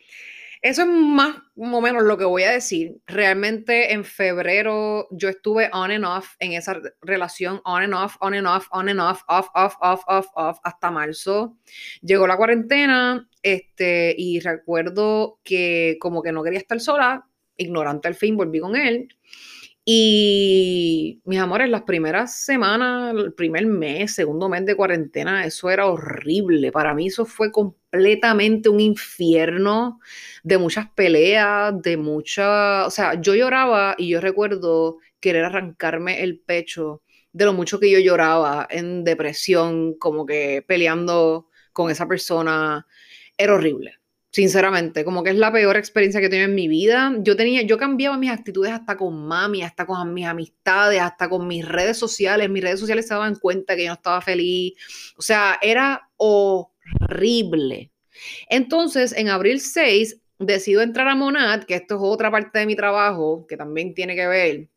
eso 0.66 0.82
es 0.82 0.88
más 0.88 1.38
o 1.56 1.80
menos 1.80 2.04
lo 2.04 2.18
que 2.18 2.26
voy 2.26 2.42
a 2.42 2.52
decir. 2.52 2.98
Realmente 3.06 3.94
en 3.94 4.04
febrero 4.04 5.08
yo 5.12 5.30
estuve 5.30 5.70
on 5.72 5.92
and 5.92 6.04
off 6.04 6.36
en 6.40 6.54
esa 6.54 6.82
relación, 7.02 7.62
on 7.66 7.84
and 7.84 7.94
off, 7.94 8.18
on 8.20 8.34
and 8.34 8.48
off, 8.48 8.68
on 8.72 8.90
and 8.90 9.00
off, 9.00 9.22
off, 9.28 9.50
off, 9.54 9.76
off, 9.80 10.02
off, 10.08 10.26
off, 10.34 10.58
hasta 10.64 10.90
marzo. 10.90 11.58
Llegó 12.02 12.26
la 12.26 12.36
cuarentena, 12.36 13.30
este, 13.44 14.16
y 14.18 14.40
recuerdo 14.40 15.40
que 15.44 15.98
como 16.00 16.24
que 16.24 16.32
no 16.32 16.42
quería 16.42 16.58
estar 16.58 16.80
sola, 16.80 17.28
ignorante 17.58 18.08
al 18.08 18.16
fin, 18.16 18.36
volví 18.36 18.60
con 18.60 18.76
él. 18.76 19.10
Y 19.88 21.22
mis 21.26 21.40
amores, 21.40 21.70
las 21.70 21.84
primeras 21.84 22.36
semanas, 22.44 23.14
el 23.16 23.34
primer 23.34 23.68
mes, 23.68 24.16
segundo 24.16 24.50
mes 24.50 24.66
de 24.66 24.76
cuarentena, 24.76 25.46
eso 25.46 25.70
era 25.70 25.86
horrible. 25.86 26.72
Para 26.72 26.96
mí 26.96 27.08
eso 27.08 27.26
fue 27.26 27.52
completamente 27.52 28.68
un 28.70 28.80
infierno 28.80 30.00
de 30.44 30.58
muchas 30.58 30.90
peleas, 30.90 31.80
de 31.84 31.98
mucha, 31.98 32.88
o 32.88 32.90
sea, 32.90 33.22
yo 33.22 33.36
lloraba 33.36 33.94
y 33.98 34.10
yo 34.10 34.22
recuerdo 34.22 34.98
querer 35.20 35.46
arrancarme 35.46 36.24
el 36.24 36.40
pecho 36.40 37.04
de 37.32 37.46
lo 37.46 37.54
mucho 37.54 37.80
que 37.80 37.92
yo 37.92 38.00
lloraba 38.00 38.68
en 38.70 39.04
depresión, 39.04 39.94
como 40.00 40.26
que 40.26 40.64
peleando 40.68 41.50
con 41.74 41.92
esa 41.92 42.08
persona. 42.08 42.88
Era 43.38 43.54
horrible 43.56 44.00
sinceramente, 44.36 45.06
como 45.06 45.24
que 45.24 45.30
es 45.30 45.38
la 45.38 45.50
peor 45.50 45.78
experiencia 45.78 46.20
que 46.20 46.26
he 46.26 46.30
tenido 46.30 46.50
en 46.50 46.56
mi 46.56 46.68
vida. 46.68 47.16
Yo 47.20 47.38
tenía, 47.38 47.62
yo 47.62 47.78
cambiaba 47.78 48.18
mis 48.18 48.32
actitudes 48.32 48.74
hasta 48.74 48.98
con 48.98 49.26
mami, 49.26 49.64
hasta 49.64 49.86
con 49.86 50.14
mis 50.14 50.26
amistades, 50.26 51.00
hasta 51.00 51.30
con 51.30 51.48
mis 51.48 51.66
redes 51.66 51.98
sociales. 51.98 52.50
Mis 52.50 52.62
redes 52.62 52.82
sociales 52.82 53.08
se 53.08 53.14
daban 53.14 53.36
cuenta 53.36 53.78
que 53.78 53.84
yo 53.84 53.92
no 53.92 53.94
estaba 53.94 54.20
feliz. 54.20 54.74
O 55.16 55.22
sea, 55.22 55.58
era 55.62 56.10
horrible. 56.18 57.94
Entonces, 58.50 59.14
en 59.14 59.30
abril 59.30 59.62
6, 59.62 60.20
decido 60.40 60.82
entrar 60.82 61.08
a 61.08 61.16
Monad, 61.16 61.64
que 61.64 61.76
esto 61.76 61.96
es 61.96 62.02
otra 62.04 62.30
parte 62.30 62.60
de 62.60 62.66
mi 62.66 62.76
trabajo 62.76 63.46
que 63.48 63.56
también 63.56 63.94
tiene 63.94 64.18
que 64.18 64.28
ver 64.28 64.68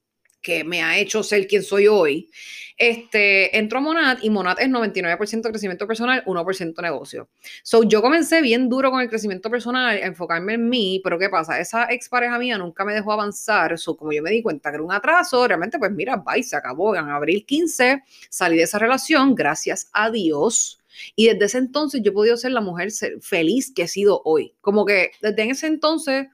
que 0.41 0.65
me 0.65 0.83
ha 0.83 0.99
hecho 0.99 1.23
ser 1.23 1.47
quien 1.47 1.63
soy 1.63 1.87
hoy, 1.87 2.31
este, 2.77 3.59
entro 3.59 3.79
a 3.79 3.81
Monat 3.83 4.19
y 4.23 4.31
Monat 4.31 4.61
es 4.61 4.69
99% 4.69 5.51
crecimiento 5.51 5.87
personal, 5.87 6.23
1% 6.25 6.81
negocio. 6.81 7.29
So, 7.65 7.83
yo 7.83 8.01
comencé 8.01 8.41
bien 8.41 8.69
duro 8.69 8.93
con 8.93 9.01
el 9.01 9.09
crecimiento 9.09 9.51
personal, 9.51 9.99
enfocarme 9.99 10.55
en 10.55 10.69
mí, 10.69 11.01
pero 11.03 11.19
¿qué 11.19 11.29
pasa? 11.29 11.59
Esa 11.59 11.87
expareja 11.91 12.39
mía 12.39 12.57
nunca 12.57 12.85
me 12.85 12.95
dejó 12.95 13.13
avanzar, 13.13 13.77
so, 13.79 13.97
como 13.97 14.13
yo 14.13 14.23
me 14.23 14.31
di 14.31 14.43
cuenta 14.43 14.71
que 14.71 14.77
era 14.77 14.85
un 14.85 14.93
atraso, 14.93 15.47
realmente 15.49 15.79
pues 15.79 15.91
mira, 15.91 16.17
bye, 16.17 16.43
se 16.43 16.57
acabó, 16.57 16.95
en 16.95 17.09
abril 17.09 17.45
15 17.45 18.05
salí 18.31 18.57
de 18.57 18.63
esa 18.63 18.79
relación, 18.79 19.35
gracias 19.35 19.91
a 19.93 20.11
Dios, 20.11 20.79
y 21.17 21.29
desde 21.29 21.45
ese 21.47 21.59
entonces 21.59 22.03
yo 22.03 22.11
he 22.11 22.15
podido 22.15 22.37
ser 22.37 22.53
la 22.53 22.61
mujer 22.61 22.91
feliz 23.21 23.73
que 23.75 23.83
he 23.83 23.89
sido 23.89 24.23
hoy. 24.25 24.55
Como 24.61 24.85
que 24.85 25.13
desde 25.21 25.51
ese 25.51 25.67
entonces 25.67 26.27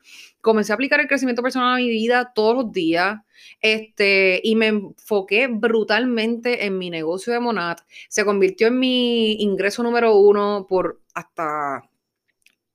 comencé 0.45 0.73
a 0.73 0.75
aplicar 0.75 1.01
el 1.01 1.09
crecimiento 1.09 1.43
personal 1.43 1.75
a 1.75 1.79
mi 1.79 1.89
vida 1.89 2.33
todos 2.35 2.55
los 2.55 2.71
días 2.71 3.19
este, 3.63 4.41
y 4.45 4.55
me 4.57 4.67
enfoqué 4.67 5.49
brutalmente 5.49 6.67
en 6.67 6.77
mi 6.77 6.91
negocio 6.91 7.33
de 7.33 7.41
Monat. 7.41 7.81
Se 8.09 8.27
convirtió 8.27 8.69
en 8.69 8.79
mi 8.79 9.43
ingreso 9.43 9.83
número 9.83 10.15
uno 10.17 10.67
por 10.69 11.01
hasta, 11.15 11.89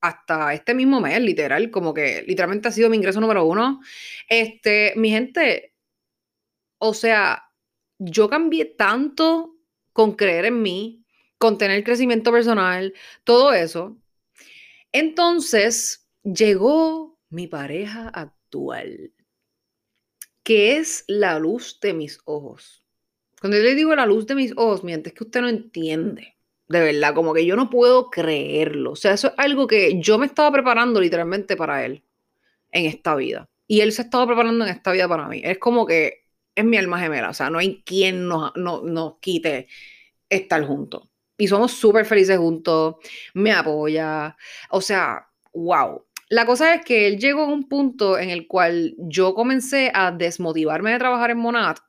hasta 0.02 0.54
este 0.54 0.74
mismo 0.74 1.00
mes, 1.00 1.22
literal, 1.22 1.70
como 1.70 1.94
que 1.94 2.24
literalmente 2.28 2.68
ha 2.68 2.72
sido 2.72 2.90
mi 2.90 2.98
ingreso 2.98 3.22
número 3.22 3.46
uno. 3.46 3.82
Este, 4.28 4.94
mi 4.96 5.12
gente, 5.12 5.76
o 6.80 6.96
sea, 6.96 7.52
yo 8.00 8.30
cambié 8.30 8.66
tanto 8.66 9.56
con 9.94 10.14
creer 10.14 10.46
en 10.46 10.62
mí, 10.64 11.04
con 11.38 11.60
tener 11.60 11.84
crecimiento 11.84 12.32
personal, 12.32 12.96
todo 13.24 13.54
eso. 13.54 13.96
Entonces 14.92 16.10
llegó 16.24 17.09
mi 17.30 17.48
pareja 17.48 18.10
actual, 18.10 19.14
que 20.44 20.78
es 20.78 21.04
la 21.08 21.40
luz 21.40 21.80
de 21.82 21.94
mis 21.94 22.20
ojos. 22.26 22.84
Cuando 23.40 23.58
yo 23.58 23.64
le 23.64 23.76
digo 23.76 23.96
la 23.96 24.06
luz 24.06 24.28
de 24.28 24.36
mis 24.36 24.52
ojos, 24.58 24.84
mientras 24.84 25.14
que 25.14 25.24
usted 25.24 25.42
no 25.42 25.50
entiende. 25.50 26.36
De 26.68 26.80
verdad, 26.80 27.16
como 27.16 27.34
que 27.34 27.46
yo 27.46 27.56
no 27.56 27.70
puedo 27.70 28.12
creerlo. 28.12 28.92
O 28.92 28.96
sea, 28.96 29.14
eso 29.14 29.30
es 29.30 29.34
algo 29.38 29.66
que 29.66 30.00
yo 30.02 30.18
me 30.20 30.26
estaba 30.26 30.52
preparando 30.52 31.02
literalmente 31.02 31.56
para 31.56 31.84
él 31.86 32.04
en 32.72 32.86
esta 32.86 33.16
vida. 33.16 33.50
Y 33.66 33.82
él 33.82 33.92
se 33.92 34.04
estaba 34.04 34.28
preparando 34.28 34.66
en 34.66 34.72
esta 34.72 34.92
vida 34.92 35.08
para 35.08 35.28
mí. 35.28 35.42
Es 35.44 35.58
como 35.58 35.86
que 35.86 36.26
es 36.56 36.66
mi 36.66 36.78
alma 36.78 37.00
gemela. 37.00 37.30
O 37.30 37.34
sea, 37.34 37.50
no 37.50 37.58
hay 37.58 37.82
quien 37.84 38.28
nos, 38.28 38.56
nos 38.56 39.20
quite 39.20 39.68
estar 40.30 40.64
juntos. 40.66 41.08
Y 41.38 41.48
somos 41.48 41.72
súper 41.72 42.06
felices 42.06 42.38
juntos. 42.38 42.96
Me 43.34 43.52
apoya. 43.52 44.36
O 44.70 44.82
sea, 44.82 45.28
wow. 45.54 46.06
La 46.30 46.46
cosa 46.46 46.76
es 46.76 46.86
que 46.86 47.08
él 47.08 47.18
llegó 47.18 47.42
a 47.42 47.48
un 47.48 47.68
punto 47.68 48.20
en 48.20 48.30
el 48.30 48.48
cual 48.48 48.94
yo 49.00 49.34
comencé 49.34 49.92
a 49.96 50.12
desmotivarme 50.12 50.92
de 50.92 51.00
trabajar 51.00 51.32
en 51.32 51.40
Monat 51.40 51.80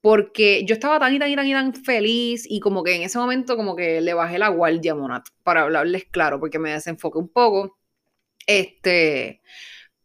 porque 0.00 0.64
yo 0.64 0.74
estaba 0.74 1.00
tan 1.00 1.12
y 1.14 1.18
tan 1.18 1.28
y 1.30 1.36
tan 1.36 1.46
y 1.48 1.52
tan 1.52 1.74
feliz 1.74 2.46
y 2.48 2.60
como 2.60 2.84
que 2.84 2.94
en 2.94 3.02
ese 3.02 3.18
momento 3.18 3.56
como 3.56 3.74
que 3.74 4.00
le 4.00 4.14
bajé 4.14 4.38
la 4.38 4.48
guardia 4.48 4.92
a 4.92 4.94
Monat 4.94 5.26
para 5.42 5.62
hablarles 5.62 6.04
claro 6.04 6.38
porque 6.38 6.60
me 6.60 6.70
desenfoqué 6.70 7.18
un 7.18 7.28
poco. 7.28 7.78
Este, 8.46 9.42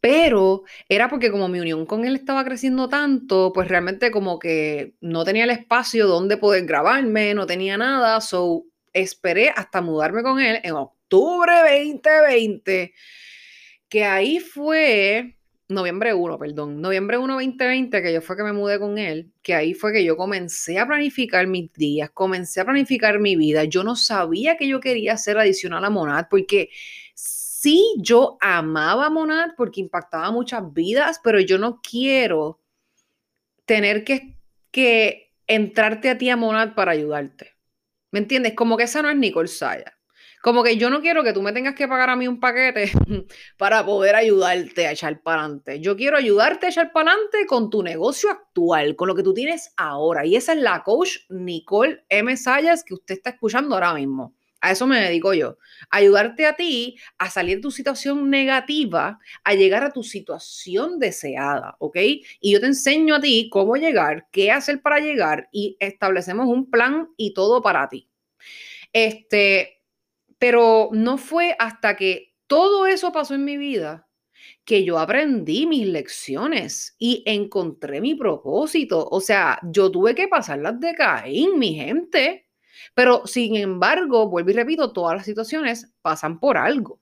pero 0.01 0.63
era 0.89 1.07
porque 1.07 1.31
como 1.31 1.47
mi 1.47 1.59
unión 1.59 1.85
con 1.85 2.05
él 2.05 2.15
estaba 2.15 2.43
creciendo 2.43 2.89
tanto, 2.89 3.51
pues 3.53 3.67
realmente 3.67 4.11
como 4.11 4.39
que 4.39 4.95
no 4.99 5.23
tenía 5.25 5.43
el 5.45 5.51
espacio 5.51 6.07
donde 6.07 6.37
poder 6.37 6.65
grabarme, 6.65 7.35
no 7.35 7.45
tenía 7.45 7.77
nada, 7.77 8.19
so 8.21 8.65
esperé 8.93 9.49
hasta 9.55 9.81
mudarme 9.81 10.23
con 10.23 10.39
él 10.39 10.59
en 10.63 10.73
octubre 10.73 11.53
2020 11.85 12.93
que 13.89 14.03
ahí 14.03 14.39
fue 14.39 15.35
noviembre 15.67 16.13
1, 16.13 16.37
perdón, 16.37 16.81
noviembre 16.81 17.17
1, 17.17 17.33
2020, 17.33 18.01
que 18.01 18.13
yo 18.13 18.21
fue 18.21 18.37
que 18.37 18.43
me 18.43 18.53
mudé 18.53 18.79
con 18.79 18.97
él, 18.97 19.31
que 19.41 19.55
ahí 19.55 19.73
fue 19.73 19.93
que 19.93 20.03
yo 20.03 20.15
comencé 20.15 20.79
a 20.79 20.85
planificar 20.85 21.47
mis 21.47 21.71
días, 21.73 22.11
comencé 22.11 22.61
a 22.61 22.65
planificar 22.65 23.19
mi 23.19 23.35
vida. 23.35 23.63
Yo 23.63 23.83
no 23.83 23.95
sabía 23.95 24.57
que 24.57 24.67
yo 24.67 24.79
quería 24.79 25.17
ser 25.17 25.37
adicional 25.37 25.83
a 25.85 25.89
Monad, 25.89 26.27
porque 26.29 26.69
sí, 27.15 27.95
yo 27.99 28.37
amaba 28.41 29.07
a 29.07 29.09
Monad 29.09 29.51
porque 29.57 29.81
impactaba 29.81 30.31
muchas 30.31 30.71
vidas, 30.73 31.19
pero 31.23 31.39
yo 31.39 31.57
no 31.57 31.81
quiero 31.81 32.59
tener 33.65 34.03
que, 34.03 34.37
que 34.71 35.33
entrarte 35.47 36.09
a 36.09 36.17
ti 36.17 36.29
a 36.29 36.37
Monad 36.37 36.75
para 36.75 36.91
ayudarte. 36.91 37.53
¿Me 38.11 38.19
entiendes? 38.19 38.53
Como 38.53 38.77
que 38.77 38.83
esa 38.83 39.01
no 39.01 39.09
es 39.09 39.17
Nicole 39.17 39.47
Saya. 39.47 39.94
Como 40.45 40.61
que 40.61 40.77
yo 40.77 40.91
no 40.91 41.01
quiero 41.01 41.23
que 41.23 41.33
tú 41.33 41.41
me 41.41 41.53
tengas 41.53 41.73
que 41.73 41.87
pagar 41.87 42.11
a 42.11 42.15
mí 42.15 42.27
un 42.27 42.39
paquete 42.39 42.91
para 43.57 43.83
poder 43.83 44.13
ayudarte 44.13 44.85
a 44.85 44.91
echar 44.91 45.23
para 45.23 45.41
adelante. 45.41 45.79
Yo 45.79 45.95
quiero 45.95 46.17
ayudarte 46.17 46.67
a 46.67 46.69
echar 46.69 46.93
para 46.93 47.13
adelante 47.13 47.47
con 47.47 47.71
tu 47.71 47.81
negocio 47.81 48.29
actual, 48.29 48.95
con 48.95 49.07
lo 49.07 49.15
que 49.15 49.23
tú 49.23 49.33
tienes 49.33 49.73
ahora. 49.75 50.23
Y 50.23 50.35
esa 50.35 50.53
es 50.53 50.59
la 50.59 50.83
coach 50.83 51.17
Nicole 51.29 52.05
M. 52.09 52.37
Sayas 52.37 52.83
que 52.83 52.93
usted 52.93 53.15
está 53.15 53.31
escuchando 53.31 53.73
ahora 53.73 53.95
mismo. 53.95 54.35
A 54.61 54.69
eso 54.69 54.85
me 54.85 55.01
dedico 55.01 55.33
yo. 55.33 55.57
Ayudarte 55.89 56.45
a 56.45 56.55
ti 56.55 56.95
a 57.17 57.31
salir 57.31 57.55
de 57.55 57.61
tu 57.63 57.71
situación 57.71 58.29
negativa, 58.29 59.17
a 59.43 59.55
llegar 59.55 59.83
a 59.83 59.93
tu 59.93 60.03
situación 60.03 60.99
deseada, 60.99 61.75
¿ok? 61.79 61.97
Y 62.39 62.53
yo 62.53 62.59
te 62.59 62.67
enseño 62.67 63.15
a 63.15 63.19
ti 63.19 63.49
cómo 63.51 63.77
llegar, 63.77 64.27
qué 64.31 64.51
hacer 64.51 64.83
para 64.83 64.99
llegar 64.99 65.49
y 65.51 65.75
establecemos 65.79 66.45
un 66.45 66.69
plan 66.69 67.07
y 67.17 67.33
todo 67.33 67.63
para 67.63 67.89
ti. 67.89 68.11
Este, 68.93 69.74
pero 70.37 70.89
no 70.91 71.17
fue 71.17 71.55
hasta 71.59 71.95
que 71.95 72.35
todo 72.47 72.87
eso 72.87 73.11
pasó 73.11 73.35
en 73.35 73.45
mi 73.45 73.57
vida 73.57 74.05
que 74.63 74.83
yo 74.83 74.97
aprendí 74.99 75.67
mis 75.67 75.87
lecciones 75.87 76.95
y 76.97 77.23
encontré 77.25 78.01
mi 78.01 78.15
propósito. 78.15 79.07
O 79.09 79.21
sea, 79.21 79.59
yo 79.63 79.91
tuve 79.91 80.15
que 80.15 80.27
pasar 80.27 80.59
las 80.59 80.79
de 80.79 80.93
Caín, 80.95 81.59
mi 81.59 81.75
gente. 81.75 82.47
Pero 82.93 83.25
sin 83.25 83.55
embargo, 83.55 84.27
vuelvo 84.29 84.49
y 84.49 84.53
repito, 84.53 84.91
todas 84.91 85.15
las 85.15 85.25
situaciones 85.25 85.93
pasan 86.01 86.39
por 86.39 86.57
algo. 86.57 86.99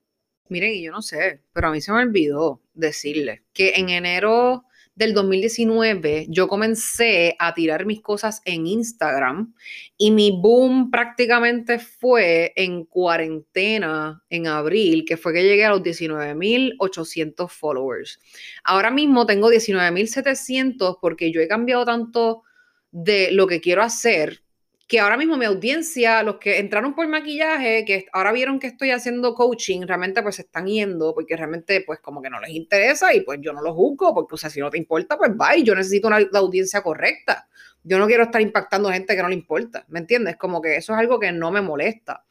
Miren, 0.49 0.73
y 0.73 0.83
yo 0.83 0.91
no 0.91 1.01
sé, 1.01 1.41
pero 1.53 1.69
a 1.69 1.71
mí 1.71 1.81
se 1.81 1.91
me 1.91 2.01
olvidó 2.01 2.61
decirle 2.73 3.43
que 3.53 3.73
en 3.75 3.89
enero 3.89 4.65
del 4.95 5.13
2019 5.13 6.27
yo 6.29 6.47
comencé 6.47 7.35
a 7.39 7.53
tirar 7.53 7.85
mis 7.85 8.01
cosas 8.01 8.41
en 8.45 8.67
Instagram 8.67 9.53
y 9.97 10.11
mi 10.11 10.31
boom 10.31 10.91
prácticamente 10.91 11.79
fue 11.79 12.53
en 12.55 12.85
cuarentena 12.85 14.23
en 14.29 14.47
abril, 14.47 15.03
que 15.05 15.17
fue 15.17 15.33
que 15.33 15.43
llegué 15.43 15.65
a 15.65 15.71
los 15.71 15.81
19.800 15.81 17.49
followers. 17.49 18.19
Ahora 18.63 18.91
mismo 18.91 19.25
tengo 19.25 19.49
19.700 19.49 20.97
porque 21.01 21.31
yo 21.31 21.41
he 21.41 21.47
cambiado 21.47 21.85
tanto 21.85 22.43
de 22.91 23.31
lo 23.31 23.47
que 23.47 23.61
quiero 23.61 23.81
hacer 23.81 24.42
que 24.87 24.99
ahora 24.99 25.17
mismo 25.17 25.37
mi 25.37 25.45
audiencia, 25.45 26.23
los 26.23 26.37
que 26.37 26.59
entraron 26.59 26.93
por 26.93 27.07
maquillaje, 27.07 27.85
que 27.85 28.05
ahora 28.11 28.31
vieron 28.31 28.59
que 28.59 28.67
estoy 28.67 28.91
haciendo 28.91 29.33
coaching, 29.33 29.81
realmente 29.87 30.21
pues 30.21 30.35
se 30.35 30.41
están 30.43 30.67
yendo 30.67 31.13
porque 31.13 31.35
realmente 31.37 31.81
pues 31.85 31.99
como 31.99 32.21
que 32.21 32.29
no 32.29 32.39
les 32.41 32.51
interesa 32.51 33.13
y 33.13 33.21
pues 33.21 33.39
yo 33.41 33.53
no 33.53 33.61
lo 33.61 33.73
juzgo 33.73 34.13
porque 34.13 34.35
o 34.35 34.37
sea, 34.37 34.49
si 34.49 34.59
no 34.59 34.69
te 34.69 34.77
importa 34.77 35.17
pues 35.17 35.31
bye, 35.35 35.63
yo 35.63 35.73
necesito 35.75 36.07
una 36.07 36.19
la 36.19 36.39
audiencia 36.39 36.81
correcta. 36.81 37.47
Yo 37.85 37.99
no 37.99 38.07
quiero 38.07 38.23
estar 38.23 38.41
impactando 38.41 38.89
gente 38.91 39.13
que 39.13 39.21
no 39.21 39.27
le 39.27 39.35
importa, 39.35 39.85
¿me 39.89 39.99
entiendes? 39.99 40.37
Como 40.37 40.61
que 40.61 40.77
eso 40.77 40.93
es 40.93 40.99
algo 40.99 41.19
que 41.19 41.33
no 41.33 41.51
me 41.51 41.59
molesta. 41.59 42.23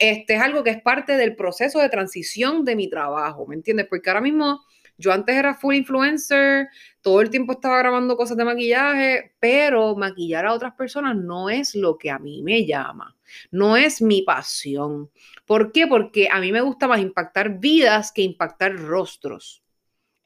Este 0.00 0.34
es 0.34 0.42
algo 0.42 0.64
que 0.64 0.70
es 0.70 0.82
parte 0.82 1.16
del 1.16 1.36
proceso 1.36 1.78
de 1.78 1.88
transición 1.88 2.64
de 2.64 2.74
mi 2.74 2.90
trabajo, 2.90 3.46
¿me 3.46 3.54
entiendes? 3.54 3.86
Porque 3.88 4.10
ahora 4.10 4.20
mismo 4.20 4.64
yo 4.98 5.12
antes 5.12 5.36
era 5.36 5.54
full 5.54 5.74
influencer, 5.74 6.68
todo 7.00 7.20
el 7.20 7.30
tiempo 7.30 7.52
estaba 7.52 7.78
grabando 7.78 8.16
cosas 8.16 8.36
de 8.36 8.44
maquillaje, 8.44 9.34
pero 9.40 9.94
maquillar 9.96 10.46
a 10.46 10.52
otras 10.54 10.74
personas 10.74 11.16
no 11.16 11.50
es 11.50 11.74
lo 11.74 11.98
que 11.98 12.10
a 12.10 12.18
mí 12.18 12.42
me 12.42 12.66
llama, 12.66 13.16
no 13.50 13.76
es 13.76 14.02
mi 14.02 14.22
pasión. 14.22 15.10
¿Por 15.44 15.72
qué? 15.72 15.86
Porque 15.86 16.28
a 16.30 16.40
mí 16.40 16.52
me 16.52 16.60
gusta 16.60 16.88
más 16.88 17.00
impactar 17.00 17.58
vidas 17.58 18.12
que 18.12 18.22
impactar 18.22 18.76
rostros. 18.76 19.62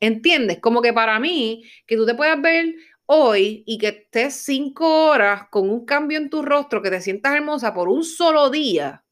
¿Entiendes? 0.00 0.60
Como 0.60 0.82
que 0.82 0.92
para 0.92 1.20
mí, 1.20 1.64
que 1.86 1.96
tú 1.96 2.06
te 2.06 2.14
puedas 2.14 2.40
ver 2.40 2.74
hoy 3.06 3.64
y 3.66 3.78
que 3.78 3.88
estés 3.88 4.34
cinco 4.34 5.06
horas 5.10 5.48
con 5.50 5.68
un 5.68 5.84
cambio 5.84 6.18
en 6.18 6.30
tu 6.30 6.42
rostro, 6.42 6.82
que 6.82 6.90
te 6.90 7.00
sientas 7.00 7.34
hermosa 7.34 7.74
por 7.74 7.88
un 7.88 8.04
solo 8.04 8.50
día, 8.50 9.04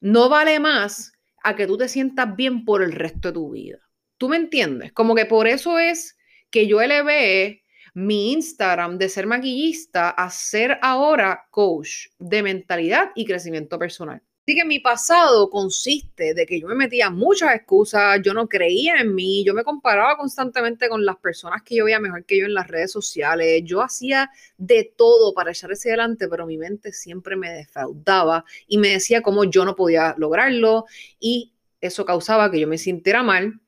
no 0.00 0.28
vale 0.28 0.60
más 0.60 1.12
a 1.42 1.56
que 1.56 1.66
tú 1.66 1.76
te 1.76 1.88
sientas 1.88 2.36
bien 2.36 2.64
por 2.64 2.82
el 2.82 2.92
resto 2.92 3.28
de 3.28 3.34
tu 3.34 3.50
vida. 3.50 3.83
¿Tú 4.24 4.30
me 4.30 4.38
entiendes? 4.38 4.90
Como 4.94 5.14
que 5.14 5.26
por 5.26 5.46
eso 5.46 5.78
es 5.78 6.16
que 6.48 6.66
yo 6.66 6.80
elevé 6.80 7.62
mi 7.92 8.32
Instagram 8.32 8.96
de 8.96 9.10
ser 9.10 9.26
maquillista 9.26 10.08
a 10.08 10.30
ser 10.30 10.78
ahora 10.80 11.46
coach 11.50 12.06
de 12.18 12.42
mentalidad 12.42 13.10
y 13.14 13.26
crecimiento 13.26 13.78
personal. 13.78 14.22
Así 14.40 14.54
que 14.56 14.64
mi 14.64 14.78
pasado 14.80 15.50
consiste 15.50 16.32
de 16.32 16.46
que 16.46 16.58
yo 16.58 16.68
me 16.68 16.74
metía 16.74 17.10
muchas 17.10 17.54
excusas, 17.54 18.18
yo 18.22 18.32
no 18.32 18.48
creía 18.48 18.94
en 18.96 19.14
mí, 19.14 19.44
yo 19.44 19.52
me 19.52 19.62
comparaba 19.62 20.16
constantemente 20.16 20.88
con 20.88 21.04
las 21.04 21.16
personas 21.16 21.60
que 21.62 21.76
yo 21.76 21.84
veía 21.84 22.00
mejor 22.00 22.24
que 22.24 22.38
yo 22.38 22.46
en 22.46 22.54
las 22.54 22.68
redes 22.68 22.92
sociales, 22.92 23.60
yo 23.66 23.82
hacía 23.82 24.30
de 24.56 24.90
todo 24.96 25.34
para 25.34 25.50
echar 25.50 25.70
ese 25.70 25.90
adelante, 25.90 26.28
pero 26.28 26.46
mi 26.46 26.56
mente 26.56 26.94
siempre 26.94 27.36
me 27.36 27.50
defraudaba 27.50 28.46
y 28.66 28.78
me 28.78 28.88
decía 28.88 29.20
cómo 29.20 29.44
yo 29.44 29.66
no 29.66 29.76
podía 29.76 30.14
lograrlo 30.16 30.86
y 31.20 31.50
eso 31.82 32.06
causaba 32.06 32.50
que 32.50 32.58
yo 32.58 32.66
me 32.66 32.78
sintiera 32.78 33.22
mal, 33.22 33.60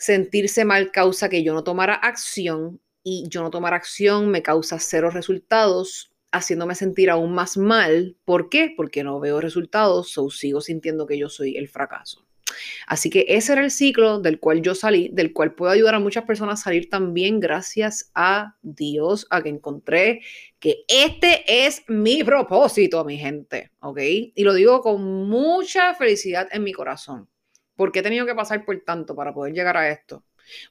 sentirse 0.00 0.64
mal 0.64 0.90
causa 0.90 1.28
que 1.28 1.44
yo 1.44 1.52
no 1.52 1.62
tomara 1.62 1.94
acción 1.94 2.80
y 3.04 3.26
yo 3.28 3.42
no 3.42 3.50
tomar 3.50 3.74
acción 3.74 4.30
me 4.30 4.42
causa 4.42 4.78
cero 4.78 5.10
resultados, 5.10 6.10
haciéndome 6.32 6.74
sentir 6.74 7.10
aún 7.10 7.34
más 7.34 7.58
mal. 7.58 8.16
¿Por 8.24 8.48
qué? 8.48 8.72
Porque 8.74 9.04
no 9.04 9.20
veo 9.20 9.40
resultados, 9.42 10.16
o 10.16 10.30
sigo 10.30 10.62
sintiendo 10.62 11.06
que 11.06 11.18
yo 11.18 11.28
soy 11.28 11.56
el 11.56 11.68
fracaso. 11.68 12.26
Así 12.86 13.10
que 13.10 13.26
ese 13.28 13.52
era 13.52 13.62
el 13.62 13.70
ciclo 13.70 14.20
del 14.20 14.40
cual 14.40 14.62
yo 14.62 14.74
salí, 14.74 15.10
del 15.12 15.34
cual 15.34 15.54
puedo 15.54 15.70
ayudar 15.70 15.94
a 15.94 16.00
muchas 16.00 16.24
personas 16.24 16.60
a 16.60 16.64
salir 16.64 16.88
también 16.88 17.38
gracias 17.38 18.10
a 18.14 18.56
Dios, 18.62 19.26
a 19.30 19.42
que 19.42 19.50
encontré 19.50 20.22
que 20.58 20.84
este 20.88 21.66
es 21.66 21.82
mi 21.88 22.24
propósito, 22.24 23.04
mi 23.04 23.18
gente, 23.18 23.70
¿ok? 23.80 23.98
Y 24.34 24.44
lo 24.44 24.54
digo 24.54 24.80
con 24.80 25.28
mucha 25.28 25.94
felicidad 25.94 26.48
en 26.52 26.64
mi 26.64 26.72
corazón. 26.72 27.28
¿Por 27.80 27.92
qué 27.92 28.00
he 28.00 28.02
tenido 28.02 28.26
que 28.26 28.34
pasar 28.34 28.66
por 28.66 28.78
tanto 28.80 29.14
para 29.14 29.32
poder 29.32 29.54
llegar 29.54 29.74
a 29.78 29.88
esto? 29.88 30.22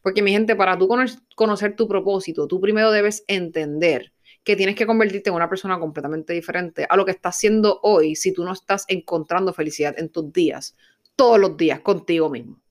Porque 0.03 0.21
mi 0.21 0.31
gente, 0.31 0.55
para 0.55 0.77
tú 0.77 0.87
conocer 1.33 1.75
tu 1.75 1.87
propósito, 1.87 2.47
tú 2.47 2.61
primero 2.61 2.91
debes 2.91 3.23
entender 3.25 4.13
que 4.43 4.55
tienes 4.55 4.75
que 4.75 4.85
convertirte 4.85 5.31
en 5.31 5.35
una 5.35 5.49
persona 5.49 5.79
completamente 5.79 6.33
diferente 6.33 6.85
a 6.87 6.95
lo 6.95 7.05
que 7.05 7.11
estás 7.13 7.35
haciendo 7.35 7.79
hoy 7.81 8.15
si 8.15 8.31
tú 8.31 8.43
no 8.45 8.53
estás 8.53 8.85
encontrando 8.87 9.53
felicidad 9.53 9.97
en 9.97 10.09
tus 10.09 10.31
días, 10.31 10.75
todos 11.15 11.39
los 11.39 11.57
días, 11.57 11.79
contigo 11.79 12.29
mismo. 12.29 12.61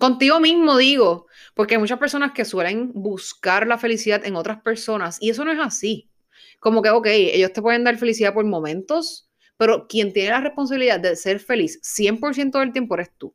Contigo 0.00 0.40
mismo 0.40 0.76
digo, 0.78 1.28
porque 1.54 1.76
hay 1.76 1.80
muchas 1.80 2.00
personas 2.00 2.32
que 2.32 2.44
suelen 2.44 2.90
buscar 2.92 3.68
la 3.68 3.78
felicidad 3.78 4.26
en 4.26 4.34
otras 4.34 4.62
personas 4.62 5.18
y 5.20 5.30
eso 5.30 5.44
no 5.44 5.52
es 5.52 5.60
así. 5.60 6.10
Como 6.58 6.82
que, 6.82 6.90
ok, 6.90 7.06
ellos 7.06 7.52
te 7.52 7.62
pueden 7.62 7.84
dar 7.84 7.96
felicidad 7.98 8.34
por 8.34 8.44
momentos, 8.44 9.30
pero 9.56 9.86
quien 9.86 10.12
tiene 10.12 10.30
la 10.30 10.40
responsabilidad 10.40 10.98
de 10.98 11.14
ser 11.14 11.38
feliz 11.38 11.80
100% 11.84 12.58
del 12.58 12.72
tiempo 12.72 12.96
eres 12.96 13.12
tú. 13.16 13.32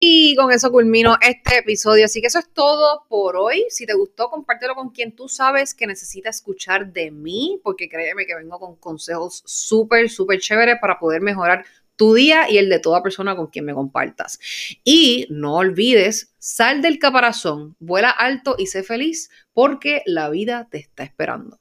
Y 0.00 0.36
con 0.36 0.52
eso 0.52 0.70
culmino 0.70 1.16
este 1.20 1.58
episodio. 1.58 2.04
Así 2.04 2.20
que 2.20 2.28
eso 2.28 2.38
es 2.38 2.48
todo 2.52 3.04
por 3.08 3.36
hoy. 3.36 3.64
Si 3.68 3.84
te 3.84 3.94
gustó, 3.94 4.30
compártelo 4.30 4.74
con 4.76 4.90
quien 4.90 5.12
tú 5.12 5.28
sabes 5.28 5.74
que 5.74 5.88
necesita 5.88 6.30
escuchar 6.30 6.92
de 6.92 7.10
mí, 7.10 7.60
porque 7.64 7.88
créeme 7.88 8.24
que 8.24 8.36
vengo 8.36 8.60
con 8.60 8.76
consejos 8.76 9.42
súper, 9.44 10.08
súper 10.08 10.38
chéveres 10.38 10.76
para 10.80 11.00
poder 11.00 11.20
mejorar 11.20 11.64
tu 11.96 12.14
día 12.14 12.48
y 12.48 12.58
el 12.58 12.68
de 12.68 12.78
toda 12.78 13.02
persona 13.02 13.34
con 13.34 13.48
quien 13.48 13.64
me 13.64 13.74
compartas. 13.74 14.38
Y 14.84 15.26
no 15.30 15.56
olvides, 15.56 16.32
sal 16.38 16.80
del 16.80 17.00
caparazón, 17.00 17.74
vuela 17.80 18.10
alto 18.10 18.54
y 18.56 18.66
sé 18.68 18.84
feliz, 18.84 19.30
porque 19.52 20.02
la 20.06 20.30
vida 20.30 20.68
te 20.70 20.78
está 20.78 21.02
esperando. 21.02 21.58